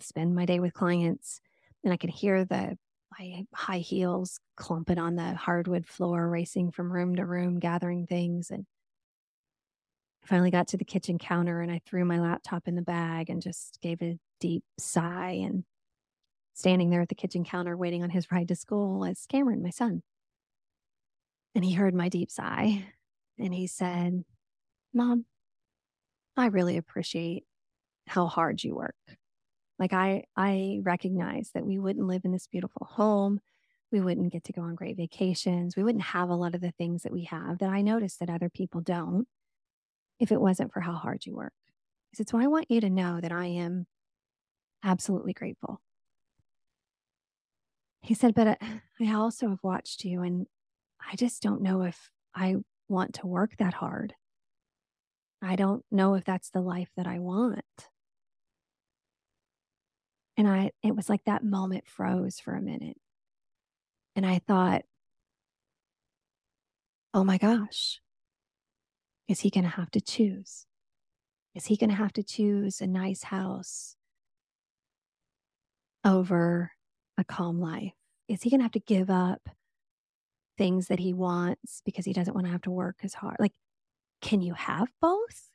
spend 0.00 0.34
my 0.34 0.46
day 0.46 0.58
with 0.58 0.74
clients. 0.74 1.40
And 1.84 1.92
I 1.92 1.96
can 1.96 2.10
hear 2.10 2.44
the 2.44 2.76
my 3.18 3.46
high 3.54 3.78
heels 3.78 4.40
clumping 4.56 4.98
on 4.98 5.14
the 5.14 5.34
hardwood 5.34 5.86
floor, 5.86 6.28
racing 6.28 6.72
from 6.72 6.92
room 6.92 7.14
to 7.16 7.24
room, 7.24 7.60
gathering 7.60 8.06
things. 8.06 8.50
And 8.50 8.66
I 10.24 10.26
finally 10.26 10.50
got 10.50 10.68
to 10.68 10.78
the 10.78 10.84
kitchen 10.84 11.18
counter 11.18 11.60
and 11.60 11.70
I 11.70 11.80
threw 11.84 12.04
my 12.04 12.18
laptop 12.18 12.66
in 12.66 12.76
the 12.76 12.82
bag 12.82 13.28
and 13.28 13.42
just 13.42 13.78
gave 13.82 14.00
a 14.00 14.18
deep 14.40 14.64
sigh 14.78 15.40
and 15.44 15.64
standing 16.54 16.88
there 16.88 17.02
at 17.02 17.10
the 17.10 17.14
kitchen 17.14 17.44
counter 17.44 17.76
waiting 17.76 18.02
on 18.02 18.10
his 18.10 18.30
ride 18.32 18.48
to 18.48 18.56
school 18.56 19.00
was 19.00 19.26
Cameron, 19.28 19.62
my 19.62 19.70
son. 19.70 20.02
And 21.54 21.64
he 21.64 21.74
heard 21.74 21.94
my 21.94 22.08
deep 22.08 22.30
sigh 22.30 22.86
and 23.38 23.52
he 23.52 23.66
said, 23.66 24.24
Mom, 24.94 25.26
I 26.36 26.46
really 26.46 26.78
appreciate 26.78 27.44
how 28.06 28.26
hard 28.26 28.64
you 28.64 28.74
work. 28.74 28.96
Like 29.78 29.92
I 29.92 30.24
I 30.36 30.80
recognize 30.82 31.50
that 31.54 31.66
we 31.66 31.78
wouldn't 31.78 32.06
live 32.06 32.24
in 32.24 32.32
this 32.32 32.46
beautiful 32.46 32.86
home. 32.90 33.40
We 33.92 34.00
wouldn't 34.00 34.32
get 34.32 34.44
to 34.44 34.52
go 34.52 34.62
on 34.62 34.74
great 34.74 34.96
vacations. 34.96 35.76
We 35.76 35.82
wouldn't 35.84 36.04
have 36.04 36.30
a 36.30 36.34
lot 36.34 36.54
of 36.54 36.60
the 36.60 36.72
things 36.72 37.02
that 37.02 37.12
we 37.12 37.24
have 37.24 37.58
that 37.58 37.68
I 37.68 37.82
notice 37.82 38.16
that 38.16 38.30
other 38.30 38.48
people 38.48 38.80
don't 38.80 39.28
if 40.18 40.32
it 40.32 40.40
wasn't 40.40 40.72
for 40.72 40.80
how 40.80 40.94
hard 40.94 41.26
you 41.26 41.34
work. 41.34 41.52
He 42.10 42.16
said, 42.16 42.28
So 42.28 42.38
I 42.38 42.46
want 42.46 42.70
you 42.70 42.80
to 42.80 42.90
know 42.90 43.20
that 43.20 43.32
I 43.32 43.46
am 43.46 43.86
absolutely 44.82 45.32
grateful 45.32 45.80
he 48.04 48.12
said, 48.14 48.34
But 48.34 48.46
uh, 48.46 48.56
I 49.00 49.14
also 49.14 49.48
have 49.48 49.62
watched 49.62 50.04
you, 50.04 50.22
and 50.22 50.46
I 51.00 51.16
just 51.16 51.42
don't 51.42 51.62
know 51.62 51.82
if 51.82 52.10
I 52.34 52.56
want 52.86 53.14
to 53.14 53.26
work 53.26 53.56
that 53.58 53.74
hard. 53.74 54.14
I 55.42 55.56
don't 55.56 55.84
know 55.90 56.14
if 56.14 56.24
that's 56.24 56.50
the 56.50 56.60
life 56.60 56.90
that 56.96 57.06
I 57.06 57.18
want. 57.18 57.64
And 60.36 60.48
I, 60.48 60.72
it 60.82 60.94
was 60.94 61.08
like 61.08 61.24
that 61.24 61.44
moment 61.44 61.84
froze 61.86 62.40
for 62.40 62.54
a 62.54 62.62
minute. 62.62 62.96
And 64.16 64.26
I 64.26 64.40
thought, 64.46 64.82
oh 67.12 67.24
my 67.24 67.38
gosh, 67.38 68.00
is 69.28 69.40
he 69.40 69.50
going 69.50 69.64
to 69.64 69.70
have 69.70 69.90
to 69.92 70.00
choose? 70.00 70.66
Is 71.54 71.66
he 71.66 71.76
going 71.76 71.90
to 71.90 71.96
have 71.96 72.12
to 72.14 72.22
choose 72.22 72.80
a 72.80 72.86
nice 72.86 73.22
house 73.22 73.96
over 76.04 76.72
a 77.16 77.24
calm 77.24 77.60
life? 77.60 77.92
Is 78.28 78.42
he 78.42 78.50
going 78.50 78.60
to 78.60 78.64
have 78.64 78.72
to 78.72 78.80
give 78.80 79.10
up 79.10 79.48
things 80.58 80.88
that 80.88 80.98
he 80.98 81.12
wants 81.12 81.82
because 81.84 82.04
he 82.04 82.12
doesn't 82.12 82.34
want 82.34 82.46
to 82.46 82.52
have 82.52 82.62
to 82.62 82.70
work 82.70 82.96
as 83.02 83.14
hard? 83.14 83.36
Like, 83.38 83.54
can 84.20 84.40
you 84.40 84.54
have 84.54 84.88
both? 85.00 85.50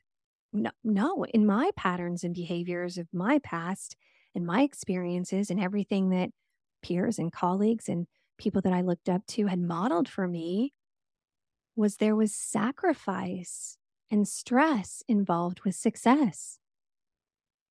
No, 0.53 0.71
no. 0.83 1.25
In 1.25 1.45
my 1.45 1.71
patterns 1.75 2.23
and 2.23 2.33
behaviors 2.33 2.97
of 2.97 3.07
my 3.13 3.39
past 3.39 3.95
and 4.33 4.45
my 4.45 4.61
experiences 4.61 5.49
and 5.49 5.59
everything 5.59 6.09
that 6.09 6.29
peers 6.81 7.19
and 7.19 7.31
colleagues 7.31 7.89
and 7.89 8.07
people 8.37 8.61
that 8.61 8.73
I 8.73 8.81
looked 8.81 9.09
up 9.09 9.25
to 9.27 9.47
had 9.47 9.59
modeled 9.59 10.07
for 10.07 10.27
me 10.27 10.73
was 11.79 11.97
there 11.97 12.15
was 12.15 12.35
sacrifice 12.35 13.77
and 14.11 14.27
stress 14.27 15.01
involved 15.07 15.61
with 15.63 15.75
success. 15.75 16.59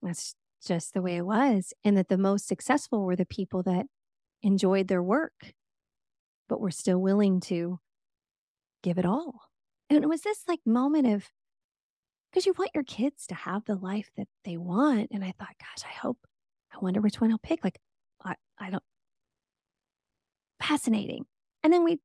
That's 0.03 0.35
just 0.66 0.94
the 0.94 1.03
way 1.03 1.16
it 1.16 1.27
was. 1.27 1.73
And 1.85 1.97
that 1.97 2.09
the 2.09 2.18
most 2.18 2.49
successful 2.49 3.05
were 3.05 3.16
the 3.16 3.27
people 3.27 3.62
that 3.64 3.87
enjoyed 4.42 4.88
their 4.88 5.03
work, 5.03 5.53
but 6.49 6.61
were 6.61 6.71
still 6.71 6.99
willing 6.99 7.40
to 7.40 7.81
give 8.83 8.99
it 8.99 9.05
all. 9.05 9.42
And 9.90 10.03
it 10.03 10.09
was 10.09 10.23
this 10.23 10.44
like 10.49 10.61
moment 10.64 11.07
of, 11.07 11.29
because 12.31 12.47
you 12.47 12.55
want 12.59 12.71
your 12.75 12.85
kids 12.85 13.27
to 13.27 13.35
have 13.35 13.64
the 13.64 13.75
life 13.75 14.11
that 14.16 14.29
they 14.44 14.57
want. 14.57 15.09
And 15.11 15.25
I 15.25 15.33
thought, 15.38 15.57
gosh, 15.59 15.85
I 15.85 15.94
hope, 15.94 16.18
I 16.73 16.79
wonder 16.81 17.01
which 17.01 17.21
one 17.21 17.31
I'll 17.31 17.38
pick. 17.38 17.64
Like, 17.64 17.79
I, 18.25 18.35
I 18.59 18.71
don't, 18.71 18.83
fascinating. 20.62 21.25
And 21.62 21.73
then 21.73 21.85
we 21.85 21.99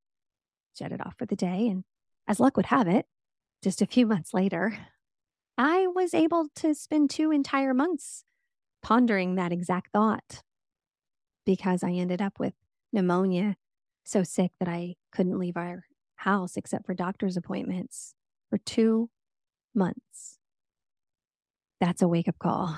jetted 0.75 1.01
off 1.01 1.15
for 1.17 1.25
the 1.25 1.35
day. 1.35 1.67
And 1.67 1.83
as 2.27 2.39
luck 2.39 2.57
would 2.57 2.67
have 2.67 2.87
it, 2.87 3.05
just 3.61 3.81
a 3.81 3.87
few 3.87 4.05
months 4.05 4.33
later, 4.33 4.77
I 5.57 5.87
was 5.87 6.13
able 6.13 6.47
to 6.55 6.73
spend 6.73 7.09
two 7.09 7.31
entire 7.31 7.73
months 7.73 8.23
pondering 8.81 9.35
that 9.35 9.51
exact 9.51 9.91
thought 9.91 10.43
because 11.45 11.83
I 11.83 11.91
ended 11.91 12.21
up 12.21 12.39
with 12.39 12.53
pneumonia 12.91 13.55
so 14.03 14.23
sick 14.23 14.51
that 14.59 14.67
I 14.67 14.95
couldn't 15.11 15.39
leave 15.39 15.57
our 15.57 15.85
house 16.17 16.57
except 16.57 16.85
for 16.85 16.93
doctor's 16.93 17.37
appointments 17.37 18.15
for 18.49 18.57
two 18.57 19.09
months. 19.73 20.37
That's 21.79 22.01
a 22.01 22.07
wake 22.07 22.27
up 22.27 22.39
call. 22.39 22.77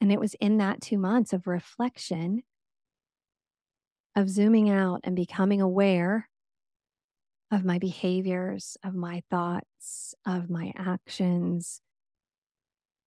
And 0.00 0.12
it 0.12 0.20
was 0.20 0.34
in 0.34 0.58
that 0.58 0.80
two 0.80 0.98
months 0.98 1.32
of 1.32 1.46
reflection, 1.46 2.42
of 4.14 4.28
zooming 4.28 4.70
out 4.70 5.00
and 5.04 5.16
becoming 5.16 5.60
aware 5.60 6.28
of 7.50 7.64
my 7.64 7.78
behaviors, 7.78 8.76
of 8.84 8.94
my 8.94 9.22
thoughts, 9.30 10.14
of 10.26 10.50
my 10.50 10.72
actions, 10.76 11.80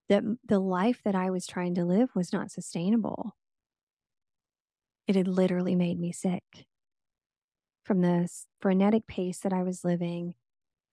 that 0.08 0.24
the 0.46 0.60
life 0.60 1.02
that 1.04 1.16
I 1.16 1.30
was 1.30 1.46
trying 1.46 1.76
to 1.76 1.86
live 1.86 2.10
was 2.16 2.34
not 2.34 2.52
sustainable. 2.52 3.36
It 5.08 5.16
had 5.16 5.28
literally 5.28 5.76
made 5.76 6.00
me 6.00 6.12
sick 6.12 6.66
from 7.84 8.02
the 8.02 8.30
frenetic 8.60 9.08
pace 9.08 9.40
that 9.40 9.54
I 9.54 9.64
was 9.64 9.84
living, 9.84 10.36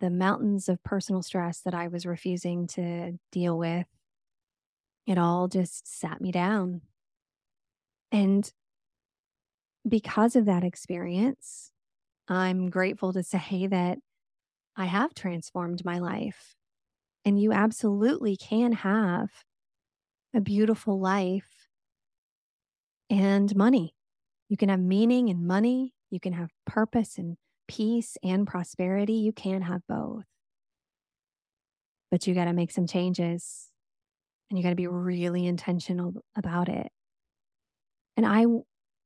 the 0.00 0.10
mountains 0.10 0.68
of 0.68 0.82
personal 0.82 1.22
stress 1.22 1.60
that 1.60 1.74
I 1.74 1.88
was 1.88 2.06
refusing 2.06 2.66
to 2.68 3.18
deal 3.30 3.58
with. 3.58 3.86
It 5.06 5.18
all 5.18 5.46
just 5.48 5.86
sat 5.86 6.20
me 6.20 6.32
down. 6.32 6.80
And 8.10 8.50
because 9.86 10.36
of 10.36 10.46
that 10.46 10.64
experience, 10.64 11.70
I'm 12.28 12.70
grateful 12.70 13.12
to 13.12 13.22
say 13.22 13.66
that 13.68 13.98
I 14.76 14.86
have 14.86 15.14
transformed 15.14 15.84
my 15.84 15.98
life. 15.98 16.54
And 17.24 17.40
you 17.40 17.52
absolutely 17.52 18.36
can 18.36 18.72
have 18.72 19.28
a 20.34 20.40
beautiful 20.40 21.00
life 21.00 21.68
and 23.10 23.54
money. 23.56 23.94
You 24.48 24.56
can 24.56 24.68
have 24.68 24.80
meaning 24.80 25.28
and 25.28 25.46
money. 25.46 25.92
You 26.10 26.20
can 26.20 26.32
have 26.32 26.50
purpose 26.66 27.18
and 27.18 27.36
peace 27.66 28.16
and 28.22 28.46
prosperity. 28.46 29.14
You 29.14 29.32
can 29.32 29.62
have 29.62 29.82
both. 29.88 30.24
But 32.10 32.26
you 32.26 32.34
got 32.34 32.44
to 32.44 32.52
make 32.52 32.70
some 32.70 32.86
changes 32.86 33.68
and 34.48 34.58
you 34.58 34.62
got 34.62 34.70
to 34.70 34.76
be 34.76 34.86
really 34.86 35.46
intentional 35.46 36.14
about 36.36 36.68
it. 36.68 36.92
And 38.16 38.24
I 38.24 38.46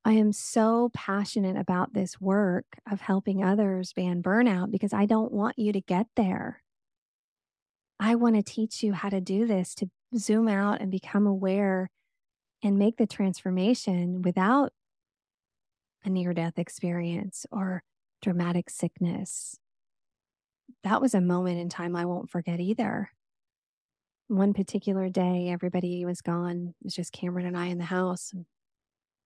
I 0.04 0.12
am 0.12 0.32
so 0.32 0.90
passionate 0.94 1.56
about 1.56 1.92
this 1.92 2.20
work 2.20 2.64
of 2.90 3.02
helping 3.02 3.44
others 3.44 3.92
ban 3.92 4.22
burnout 4.22 4.70
because 4.70 4.94
I 4.94 5.04
don't 5.04 5.32
want 5.32 5.58
you 5.58 5.72
to 5.72 5.80
get 5.80 6.06
there. 6.16 6.62
I 7.98 8.14
want 8.14 8.36
to 8.36 8.42
teach 8.42 8.82
you 8.82 8.94
how 8.94 9.10
to 9.10 9.20
do 9.20 9.46
this 9.46 9.74
to 9.76 9.90
zoom 10.16 10.48
out 10.48 10.80
and 10.80 10.90
become 10.90 11.26
aware 11.26 11.90
and 12.62 12.78
make 12.78 12.96
the 12.96 13.06
transformation 13.06 14.22
without 14.22 14.72
a 16.02 16.08
near 16.08 16.32
death 16.32 16.58
experience 16.58 17.44
or 17.50 17.82
dramatic 18.22 18.70
sickness. 18.70 19.58
That 20.82 21.02
was 21.02 21.14
a 21.14 21.20
moment 21.20 21.58
in 21.58 21.68
time 21.68 21.94
I 21.94 22.06
won't 22.06 22.30
forget 22.30 22.58
either. 22.58 23.10
One 24.28 24.54
particular 24.54 25.10
day, 25.10 25.50
everybody 25.50 26.04
was 26.06 26.22
gone. 26.22 26.74
It 26.80 26.84
was 26.84 26.94
just 26.94 27.12
Cameron 27.12 27.46
and 27.46 27.56
I 27.56 27.66
in 27.66 27.78
the 27.78 27.84
house. 27.84 28.32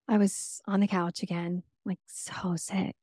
I 0.09 0.19
was 0.19 0.61
on 0.67 0.81
the 0.81 0.87
couch 0.87 1.23
again, 1.23 1.63
like 1.85 1.99
so 2.07 2.57
sick. 2.57 2.97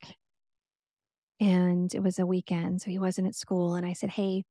And 1.40 1.94
it 1.94 2.04
was 2.04 2.20
a 2.20 2.26
weekend, 2.26 2.82
so 2.82 2.92
he 2.92 3.00
wasn't 3.00 3.28
at 3.28 3.36
school. 3.36 3.76
And 3.76 3.86
I 3.86 3.94
said, 3.94 4.12
Hey, 4.12 4.44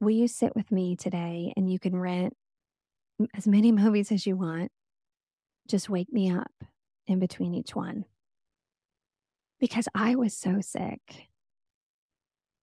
will 0.00 0.10
you 0.10 0.28
sit 0.28 0.54
with 0.54 0.70
me 0.70 0.96
today 0.96 1.52
and 1.56 1.70
you 1.70 1.78
can 1.78 1.96
rent 1.96 2.34
as 3.34 3.46
many 3.46 3.72
movies 3.72 4.12
as 4.12 4.26
you 4.26 4.36
want? 4.36 4.70
Just 5.66 5.88
wake 5.88 6.12
me 6.12 6.30
up 6.30 6.52
in 7.06 7.18
between 7.18 7.54
each 7.54 7.74
one. 7.74 8.04
Because 9.58 9.88
I 9.94 10.14
was 10.14 10.36
so 10.36 10.60
sick 10.60 11.00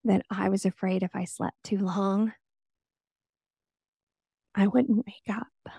that 0.04 0.22
I 0.30 0.48
was 0.48 0.64
afraid 0.64 1.02
if 1.02 1.14
I 1.14 1.24
slept 1.24 1.56
too 1.64 1.78
long, 1.78 2.32
I 4.54 4.68
wouldn't 4.68 5.04
wake 5.04 5.36
up. 5.36 5.72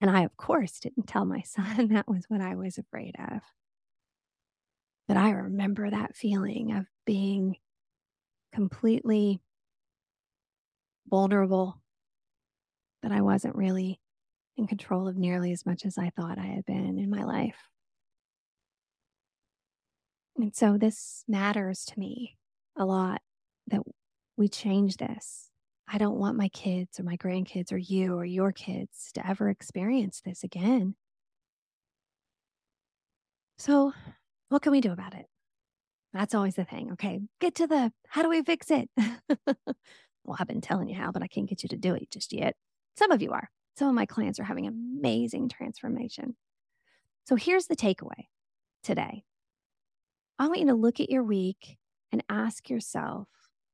And 0.00 0.10
I, 0.10 0.22
of 0.22 0.36
course, 0.36 0.80
didn't 0.80 1.06
tell 1.06 1.24
my 1.24 1.40
son 1.44 1.88
that 1.88 2.08
was 2.08 2.24
what 2.28 2.40
I 2.40 2.54
was 2.54 2.78
afraid 2.78 3.14
of. 3.18 3.40
But 5.08 5.16
I 5.16 5.30
remember 5.30 5.88
that 5.88 6.16
feeling 6.16 6.72
of 6.72 6.86
being 7.04 7.56
completely 8.52 9.40
vulnerable, 11.08 11.80
that 13.02 13.12
I 13.12 13.20
wasn't 13.20 13.54
really 13.54 14.00
in 14.56 14.66
control 14.66 15.06
of 15.06 15.16
nearly 15.16 15.52
as 15.52 15.64
much 15.64 15.84
as 15.84 15.98
I 15.98 16.10
thought 16.10 16.38
I 16.38 16.46
had 16.46 16.64
been 16.64 16.98
in 16.98 17.10
my 17.10 17.22
life. 17.22 17.68
And 20.36 20.54
so 20.54 20.76
this 20.76 21.24
matters 21.28 21.84
to 21.86 21.98
me 21.98 22.36
a 22.76 22.84
lot 22.84 23.22
that 23.68 23.82
we 24.36 24.48
change 24.48 24.96
this. 24.96 25.50
I 25.88 25.98
don't 25.98 26.18
want 26.18 26.36
my 26.36 26.48
kids 26.48 26.98
or 26.98 27.04
my 27.04 27.16
grandkids 27.16 27.72
or 27.72 27.76
you 27.76 28.14
or 28.14 28.24
your 28.24 28.52
kids 28.52 29.10
to 29.14 29.26
ever 29.26 29.48
experience 29.48 30.20
this 30.24 30.42
again. 30.42 30.96
So, 33.58 33.92
what 34.48 34.62
can 34.62 34.72
we 34.72 34.80
do 34.80 34.92
about 34.92 35.14
it? 35.14 35.26
That's 36.12 36.34
always 36.34 36.56
the 36.56 36.64
thing. 36.64 36.92
Okay, 36.92 37.20
get 37.40 37.54
to 37.56 37.66
the 37.66 37.92
how 38.08 38.22
do 38.22 38.28
we 38.28 38.42
fix 38.42 38.70
it? 38.70 38.90
well, 39.46 40.36
I've 40.38 40.46
been 40.48 40.60
telling 40.60 40.88
you 40.88 40.96
how, 40.96 41.12
but 41.12 41.22
I 41.22 41.28
can't 41.28 41.48
get 41.48 41.62
you 41.62 41.68
to 41.70 41.76
do 41.76 41.94
it 41.94 42.10
just 42.10 42.32
yet. 42.32 42.56
Some 42.96 43.12
of 43.12 43.22
you 43.22 43.32
are. 43.32 43.50
Some 43.78 43.88
of 43.88 43.94
my 43.94 44.06
clients 44.06 44.40
are 44.40 44.44
having 44.44 44.66
amazing 44.66 45.48
transformation. 45.48 46.36
So, 47.26 47.36
here's 47.36 47.66
the 47.66 47.76
takeaway 47.76 48.26
today 48.82 49.22
I 50.38 50.48
want 50.48 50.60
you 50.60 50.66
to 50.66 50.74
look 50.74 51.00
at 51.00 51.10
your 51.10 51.22
week 51.22 51.76
and 52.12 52.24
ask 52.28 52.68
yourself 52.68 53.28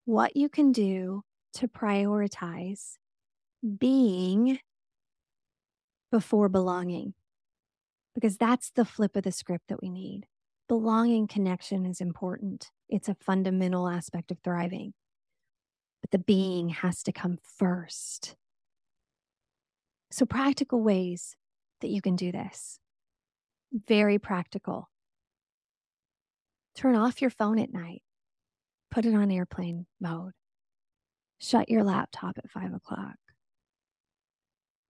what 0.04 0.36
you 0.36 0.48
can 0.48 0.72
do 0.72 1.22
to 1.54 1.68
prioritize 1.68 2.96
being 3.78 4.58
before 6.10 6.48
belonging, 6.48 7.14
because 8.14 8.36
that's 8.36 8.70
the 8.70 8.84
flip 8.84 9.16
of 9.16 9.22
the 9.22 9.32
script 9.32 9.68
that 9.68 9.80
we 9.80 9.88
need. 9.88 10.26
Belonging 10.68 11.26
connection 11.26 11.86
is 11.86 12.00
important, 12.00 12.70
it's 12.88 13.08
a 13.08 13.16
fundamental 13.20 13.88
aspect 13.88 14.30
of 14.30 14.38
thriving, 14.42 14.94
but 16.00 16.10
the 16.10 16.18
being 16.18 16.70
has 16.70 17.02
to 17.04 17.12
come 17.12 17.38
first. 17.58 18.36
So, 20.10 20.26
practical 20.26 20.82
ways 20.82 21.36
that 21.80 21.90
you 21.90 22.02
can 22.02 22.16
do 22.16 22.32
this. 22.32 22.78
Very 23.88 24.18
practical. 24.18 24.90
Turn 26.74 26.96
off 26.96 27.20
your 27.20 27.30
phone 27.30 27.58
at 27.58 27.72
night, 27.72 28.02
put 28.90 29.04
it 29.04 29.14
on 29.14 29.30
airplane 29.30 29.86
mode, 30.00 30.32
shut 31.42 31.68
your 31.68 31.82
laptop 31.82 32.38
at 32.38 32.50
five 32.50 32.72
o'clock. 32.72 33.16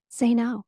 Say 0.09 0.35
no. 0.35 0.65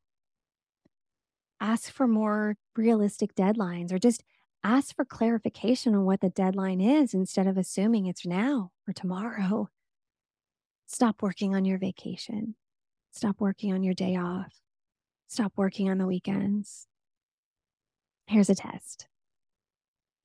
Ask 1.61 1.91
for 1.91 2.07
more 2.07 2.55
realistic 2.75 3.35
deadlines 3.35 3.93
or 3.93 3.99
just 3.99 4.23
ask 4.63 4.95
for 4.95 5.05
clarification 5.05 5.93
on 5.93 6.03
what 6.03 6.21
the 6.21 6.29
deadline 6.29 6.81
is 6.81 7.13
instead 7.13 7.45
of 7.45 7.57
assuming 7.57 8.07
it's 8.07 8.25
now 8.25 8.71
or 8.87 8.93
tomorrow. 8.93 9.69
Stop 10.87 11.21
working 11.21 11.55
on 11.55 11.65
your 11.65 11.77
vacation. 11.77 12.55
Stop 13.11 13.39
working 13.39 13.71
on 13.71 13.83
your 13.83 13.93
day 13.93 14.15
off. 14.15 14.53
Stop 15.27 15.53
working 15.55 15.89
on 15.89 15.99
the 15.99 16.07
weekends. 16.07 16.87
Here's 18.27 18.49
a 18.49 18.55
test 18.55 19.07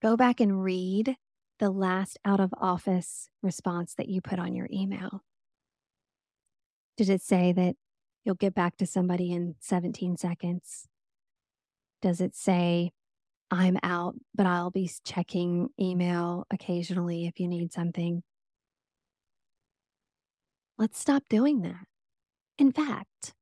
go 0.01 0.17
back 0.17 0.41
and 0.41 0.65
read 0.65 1.17
the 1.59 1.71
last 1.71 2.19
out 2.25 2.41
of 2.41 2.55
office 2.59 3.29
response 3.43 3.93
that 3.95 4.09
you 4.09 4.23
put 4.23 4.39
on 4.39 4.55
your 4.55 4.67
email. 4.73 5.23
Did 7.01 7.09
it 7.09 7.23
say 7.23 7.51
that 7.53 7.77
you'll 8.27 8.35
get 8.35 8.55
back 8.55 8.77
to 8.77 8.85
somebody 8.85 9.33
in 9.33 9.55
17 9.61 10.19
seconds? 10.19 10.87
Does 12.03 12.21
it 12.21 12.35
say, 12.35 12.91
I'm 13.51 13.79
out, 13.83 14.17
but 14.35 14.45
I'll 14.45 14.71
be 14.71 14.91
checking 15.03 15.71
email 15.81 16.45
occasionally 16.51 17.27
if 17.27 17.41
you 17.41 17.49
need 17.49 17.73
something? 17.73 18.23
Let's 20.77 21.01
stop 21.01 21.23
doing 21.31 21.63
that. 21.63 21.87
In 22.59 22.71
fact, 22.71 23.33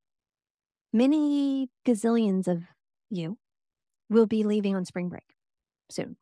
many 0.92 1.68
gazillions 1.84 2.46
of 2.46 2.62
you 3.10 3.38
will 4.08 4.26
be 4.26 4.44
leaving 4.44 4.76
on 4.76 4.84
spring 4.84 5.08
break 5.08 5.34
soon. 5.90 6.16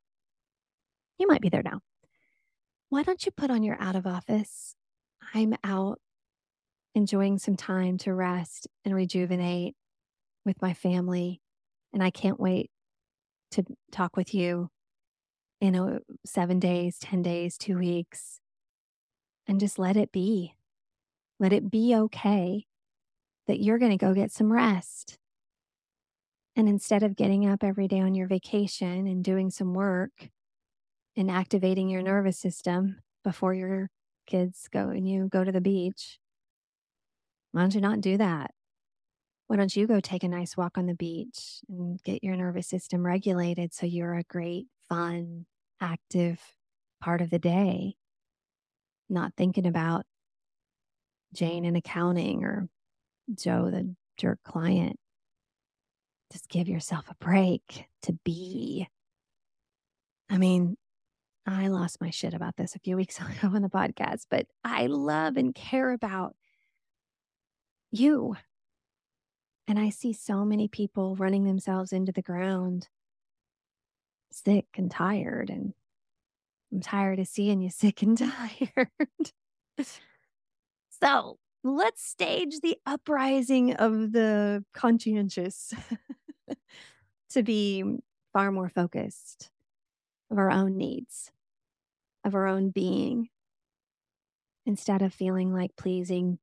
You 1.18 1.27
might 1.27 1.42
be 1.42 1.51
there 1.51 1.62
now. 1.62 1.81
Why 2.88 3.03
don't 3.03 3.27
you 3.27 3.31
put 3.31 3.51
on 3.51 3.62
your 3.62 3.77
out 3.79 3.94
of 3.94 4.07
office? 4.07 4.75
I'm 5.35 5.55
out 5.62 6.01
enjoying 6.97 7.39
some 7.39 7.57
time 7.57 7.99
to 7.99 8.15
rest 8.15 8.67
and 8.85 8.95
rejuvenate 8.95 9.77
with 10.47 10.61
my 10.63 10.73
family. 10.73 11.43
And 11.93 12.03
I 12.03 12.11
can't 12.11 12.41
wait 12.41 12.71
to 13.53 13.65
talk 13.93 14.17
with 14.17 14.35
you 14.35 14.71
in 15.61 15.75
a 15.75 15.99
seven 16.25 16.59
days, 16.59 16.99
10 16.99 17.21
days, 17.23 17.59
two 17.59 17.79
weeks, 17.79 18.41
and 19.47 19.61
just 19.61 19.79
let 19.79 19.97
it 19.97 20.11
be. 20.11 20.55
Let 21.39 21.53
it 21.53 21.71
be 21.71 21.95
okay 21.95 22.65
that 23.47 23.61
you're 23.61 23.79
going 23.79 23.97
to 23.97 24.05
go 24.05 24.15
get 24.15 24.33
some 24.33 24.51
rest. 24.51 25.19
And 26.57 26.67
instead 26.67 27.03
of 27.03 27.15
getting 27.15 27.47
up 27.47 27.63
every 27.63 27.89
day 27.89 28.01
on 28.01 28.15
your 28.15 28.27
vacation 28.27 29.07
and 29.07 29.23
doing 29.23 29.51
some 29.51 29.75
work 29.75 30.31
and 31.15 31.31
activating 31.31 31.91
your 31.91 32.03
nervous 32.03 32.39
system 32.39 33.03
before 33.23 33.53
your 33.53 33.91
kids 34.27 34.67
go 34.73 34.89
and 34.89 35.07
you 35.07 35.29
go 35.29 35.45
to 35.45 35.53
the 35.53 35.61
beach, 35.61 36.19
why 37.53 37.63
don't 37.63 37.75
you 37.75 37.81
not 37.81 38.01
do 38.01 38.17
that? 38.19 38.53
Why 39.47 39.57
don't 39.57 39.75
you 39.75 39.87
go 39.87 40.01
take 40.01 40.25
a 40.25 40.29
nice 40.29 40.57
walk 40.57 40.77
on 40.77 40.87
the 40.87 40.95
beach 40.95 41.61
and 41.69 42.03
get 42.03 42.25
your 42.25 42.37
nervous 42.37 42.67
system 42.67 43.07
regulated 43.07 43.73
so 43.73 43.87
you're 43.87 44.15
a 44.15 44.25
great, 44.25 44.67
fun, 44.89 45.47
active 45.81 46.41
part 47.01 47.21
of 47.21 47.31
the 47.31 47.39
day? 47.39 47.95
Not 49.09 49.35
thinking 49.37 49.67
about 49.67 50.05
Jane 51.33 51.65
in 51.65 51.77
accounting 51.77 52.45
or 52.45 52.69
Joe, 53.33 53.71
the 53.71 53.95
jerk 54.17 54.41
client. 54.45 54.99
Just 56.33 56.49
give 56.49 56.69
yourself 56.69 57.09
a 57.09 57.25
break 57.25 57.87
to 58.03 58.13
be. 58.25 58.89
I 60.29 60.39
mean, 60.39 60.77
I 61.47 61.69
lost 61.69 62.01
my 62.01 62.11
shit 62.11 62.35
about 62.35 62.57
this 62.57 62.75
a 62.75 62.81
few 62.81 62.97
weeks 62.97 63.21
ago 63.21 63.55
on 63.55 63.63
the 63.63 63.69
podcast, 63.69 64.27
but 64.29 64.47
I 64.65 64.87
love 64.87 65.37
and 65.37 65.55
care 65.55 65.93
about 65.93 66.35
you. 67.99 68.37
And 69.69 69.79
I 69.79 69.91
see 69.91 70.13
so 70.13 70.45
many 70.45 70.69
people 70.69 71.17
running 71.17 71.45
themselves 71.45 71.93
into 71.93 72.13
the 72.13 72.23
ground, 72.23 72.89
sick 74.31 74.67
and 74.77 74.91
tired. 74.91 75.51
And 75.51 75.75
I'm 76.73 76.81
tired 76.81 77.19
of 77.19 77.27
seeing 77.27 77.61
you 77.61 77.71
sick 77.71 78.03
and 78.03 78.17
tired. 78.17 78.89
so 81.01 81.39
let's 81.65 82.05
stage 82.05 82.61
the 82.61 82.77
uprising 82.87 83.75
of 83.75 84.13
the 84.13 84.65
conscientious 84.73 85.75
to 87.31 87.43
be 87.43 87.85
far 88.33 88.53
more 88.53 88.69
focused 88.69 89.51
of 90.31 90.39
our 90.39 90.51
own 90.51 90.77
needs, 90.77 91.33
of 92.25 92.35
our 92.35 92.47
own 92.47 92.71
being, 92.71 93.29
instead 94.65 95.03
of 95.03 95.15
feeling 95.15 95.53
like 95.53 95.77
pleasing 95.77 96.39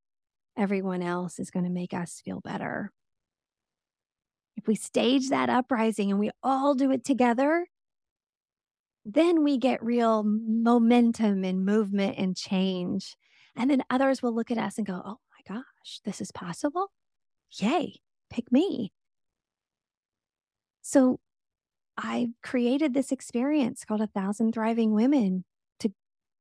everyone 0.58 1.02
else 1.02 1.40
is 1.40 1.52
going 1.52 1.66
to 1.66 1.72
make 1.72 1.94
us 1.94 2.22
feel 2.24 2.40
better. 2.42 2.92
If 4.56 4.68
we 4.68 4.76
stage 4.76 5.30
that 5.30 5.50
uprising 5.50 6.12
and 6.12 6.20
we 6.20 6.32
all 6.42 6.76
do 6.76 6.92
it 6.92 7.04
together, 7.04 7.68
then 9.06 9.44
we 9.44 9.58
get 9.58 9.84
real 9.84 10.24
momentum 10.24 11.44
and 11.44 11.66
movement 11.66 12.18
and 12.18 12.38
change. 12.38 13.16
And 13.56 13.70
then 13.70 13.84
others 13.90 14.22
will 14.22 14.34
look 14.34 14.52
at 14.52 14.58
us 14.58 14.78
and 14.78 14.88
go, 14.88 15.02
oh 15.04 15.18
my 15.48 15.56
gosh, 15.56 16.00
this 16.06 16.22
is 16.22 16.32
possible. 16.32 16.92
Yay, 17.60 17.96
pick 18.30 18.52
me. 18.52 18.94
So 20.82 21.20
I 21.98 22.30
created 22.42 22.94
this 22.94 23.12
experience 23.12 23.86
called 23.86 24.02
A 24.02 24.08
Thousand 24.08 24.54
Thriving 24.54 24.94
Women 24.94 25.46
to 25.80 25.92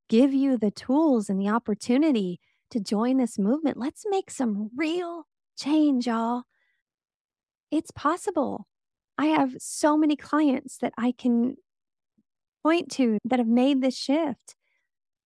give 0.09 0.33
you 0.33 0.57
the 0.57 0.70
tools 0.70 1.29
and 1.29 1.40
the 1.40 1.48
opportunity 1.48 2.40
to 2.72 2.80
join 2.80 3.16
this 3.16 3.38
movement. 3.38 3.78
Let's 3.78 4.04
make 4.08 4.30
some 4.30 4.70
real 4.76 5.26
change, 5.58 6.06
y'all. 6.06 6.42
It's 7.70 7.90
possible. 7.90 8.66
I 9.16 9.26
have 9.26 9.54
so 9.58 9.96
many 9.96 10.16
clients 10.16 10.78
that 10.78 10.92
I 10.98 11.12
can 11.12 11.56
point 12.62 12.90
to 12.92 13.18
that 13.24 13.38
have 13.38 13.48
made 13.48 13.80
this 13.80 13.96
shift. 13.96 14.56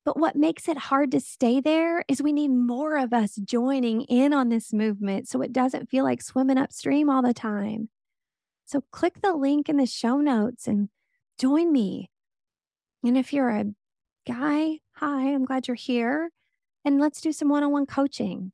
But 0.04 0.18
what 0.18 0.36
makes 0.36 0.68
it 0.68 0.78
hard 0.78 1.10
to 1.12 1.20
stay 1.20 1.60
there 1.60 2.04
is 2.06 2.22
we 2.22 2.32
need 2.32 2.48
more 2.48 2.96
of 2.96 3.12
us 3.12 3.34
joining 3.36 4.02
in 4.02 4.32
on 4.32 4.48
this 4.48 4.72
movement 4.72 5.28
so 5.28 5.42
it 5.42 5.52
doesn't 5.52 5.90
feel 5.90 6.04
like 6.04 6.22
swimming 6.22 6.58
upstream 6.58 7.10
all 7.10 7.22
the 7.22 7.34
time. 7.34 7.88
So 8.64 8.82
click 8.92 9.20
the 9.20 9.34
link 9.34 9.68
in 9.68 9.76
the 9.76 9.86
show 9.86 10.18
notes 10.18 10.68
and 10.68 10.90
join 11.38 11.72
me. 11.72 12.10
And 13.04 13.18
if 13.18 13.32
you're 13.32 13.50
a 13.50 13.64
guy, 14.26 14.78
hi, 14.92 15.32
I'm 15.32 15.44
glad 15.44 15.66
you're 15.66 15.74
here. 15.74 16.30
And 16.86 17.00
let's 17.00 17.20
do 17.20 17.32
some 17.32 17.48
one 17.48 17.64
on 17.64 17.72
one 17.72 17.84
coaching. 17.86 18.52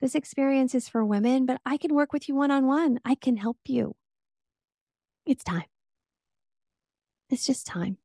This 0.00 0.16
experience 0.16 0.74
is 0.74 0.88
for 0.88 1.04
women, 1.04 1.46
but 1.46 1.60
I 1.64 1.76
can 1.76 1.94
work 1.94 2.12
with 2.12 2.28
you 2.28 2.34
one 2.34 2.50
on 2.50 2.66
one. 2.66 2.98
I 3.04 3.14
can 3.14 3.36
help 3.36 3.58
you. 3.64 3.94
It's 5.24 5.44
time. 5.44 5.64
It's 7.30 7.46
just 7.46 7.64
time 7.64 7.98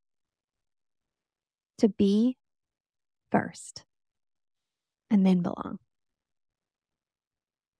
to 1.78 1.88
be 1.88 2.36
first 3.32 3.84
and 5.10 5.26
then 5.26 5.42
belong. 5.42 5.80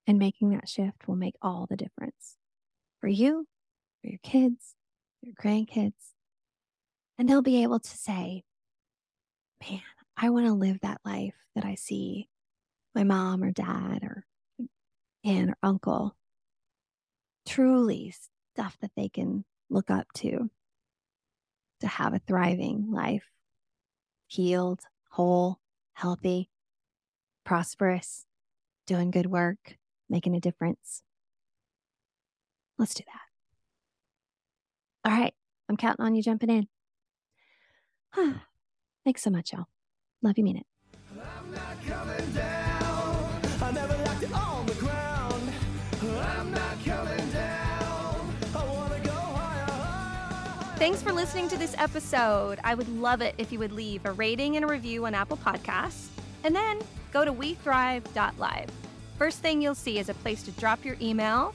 And 0.09 0.19
making 0.19 0.51
that 0.51 0.69
shift 0.69 1.07
will 1.07 1.15
make 1.15 1.37
all 1.41 1.69
the 1.71 1.77
difference 1.77 2.37
for 3.01 3.07
you, 3.07 3.47
for 4.03 4.09
your 4.09 4.19
kids, 4.25 4.75
your 5.23 5.37
grandkids. 5.41 6.15
And 7.17 7.29
they'll 7.29 7.43
be 7.43 7.63
able 7.63 7.79
to 7.79 7.97
say, 7.97 8.43
man, 9.63 9.83
I 10.23 10.29
want 10.29 10.47
to 10.47 10.53
live 10.53 10.81
that 10.83 11.01
life 11.03 11.35
that 11.55 11.65
I 11.65 11.77
see 11.77 12.29
my 12.95 13.05
mom 13.05 13.43
or 13.43 13.53
dad 13.53 14.01
or 14.03 14.27
aunt 15.25 15.51
or 15.51 15.57
uncle. 15.63 16.15
Truly 17.49 18.15
stuff 18.55 18.77
that 18.83 18.91
they 18.97 19.09
can 19.09 19.47
look 19.71 19.91
up 19.91 20.07
to 20.17 20.51
to 21.81 21.87
have 21.87 22.13
a 22.13 22.19
thriving 22.19 22.93
life, 22.93 23.25
healed, 24.27 24.81
whole, 25.09 25.59
healthy, 25.95 26.51
prosperous, 27.43 28.27
doing 28.87 29.11
good 29.11 29.25
work, 29.25 29.79
making 30.11 30.37
a 30.37 30.41
difference. 30.41 31.03
Let's 32.77 32.93
do 32.93 33.05
that. 33.07 35.11
All 35.11 35.19
right. 35.19 35.33
I'm 35.71 35.79
counting 35.79 36.05
on 36.05 36.15
you 36.15 36.23
jumping 36.23 36.69
in. 38.15 38.15
Thanks 39.05 39.23
so 39.23 39.31
much, 39.31 39.55
y'all. 39.55 39.67
Love 40.23 40.37
you, 40.37 40.45
mean 40.45 40.59
it. 40.59 40.67
Thanks 50.77 51.03
for 51.03 51.13
listening 51.13 51.49
to 51.49 51.59
this 51.59 51.75
episode. 51.77 52.59
I 52.65 52.75
would 52.75 52.89
love 52.89 53.21
it 53.21 53.35
if 53.37 53.53
you 53.53 53.59
would 53.59 53.73
leave 53.73 54.05
a 54.07 54.13
rating 54.13 54.57
and 54.57 54.65
a 54.65 54.69
review 54.69 55.05
on 55.05 55.15
Apple 55.15 55.37
Podcasts. 55.37 56.09
And 56.43 56.57
then 56.57 56.81
go 57.13 57.25
to 57.25 57.33
wethrive.live. 57.33 58.71
First 59.19 59.41
thing 59.41 59.61
you'll 59.61 59.75
see 59.75 59.99
is 59.99 60.09
a 60.09 60.15
place 60.15 60.43
to 60.45 60.51
drop 60.53 60.83
your 60.85 60.97
email 61.01 61.55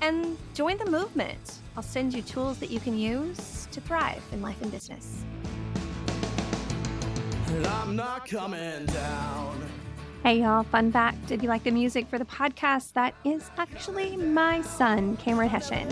and 0.00 0.36
join 0.54 0.76
the 0.78 0.90
movement. 0.90 1.60
I'll 1.76 1.82
send 1.84 2.12
you 2.12 2.22
tools 2.22 2.58
that 2.58 2.70
you 2.70 2.80
can 2.80 2.98
use 2.98 3.68
to 3.70 3.80
thrive 3.80 4.22
in 4.32 4.42
life 4.42 4.60
and 4.62 4.72
business. 4.72 5.24
Hey, 10.22 10.40
y'all, 10.40 10.64
fun 10.64 10.92
fact 10.92 11.30
if 11.30 11.42
you 11.42 11.48
like 11.48 11.64
the 11.64 11.70
music 11.70 12.06
for 12.08 12.18
the 12.18 12.24
podcast, 12.26 12.92
that 12.92 13.14
is 13.24 13.50
actually 13.56 14.16
my 14.16 14.60
son, 14.60 15.16
Cameron 15.16 15.48
Hession. 15.48 15.88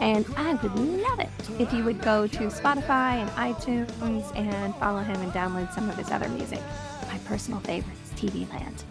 And 0.00 0.24
I 0.36 0.54
would 0.54 0.74
love 0.76 1.18
it 1.18 1.28
if 1.58 1.72
you 1.72 1.82
would 1.82 2.00
go 2.00 2.28
to 2.28 2.38
Spotify 2.44 3.14
and 3.14 3.30
iTunes 3.30 4.36
and 4.36 4.74
follow 4.76 5.00
him 5.00 5.20
and 5.20 5.32
download 5.32 5.74
some 5.74 5.88
of 5.88 5.96
his 5.96 6.10
other 6.12 6.28
music. 6.28 6.60
My 7.08 7.18
personal 7.24 7.58
favorites, 7.60 8.12
TV 8.14 8.48
Land. 8.50 8.84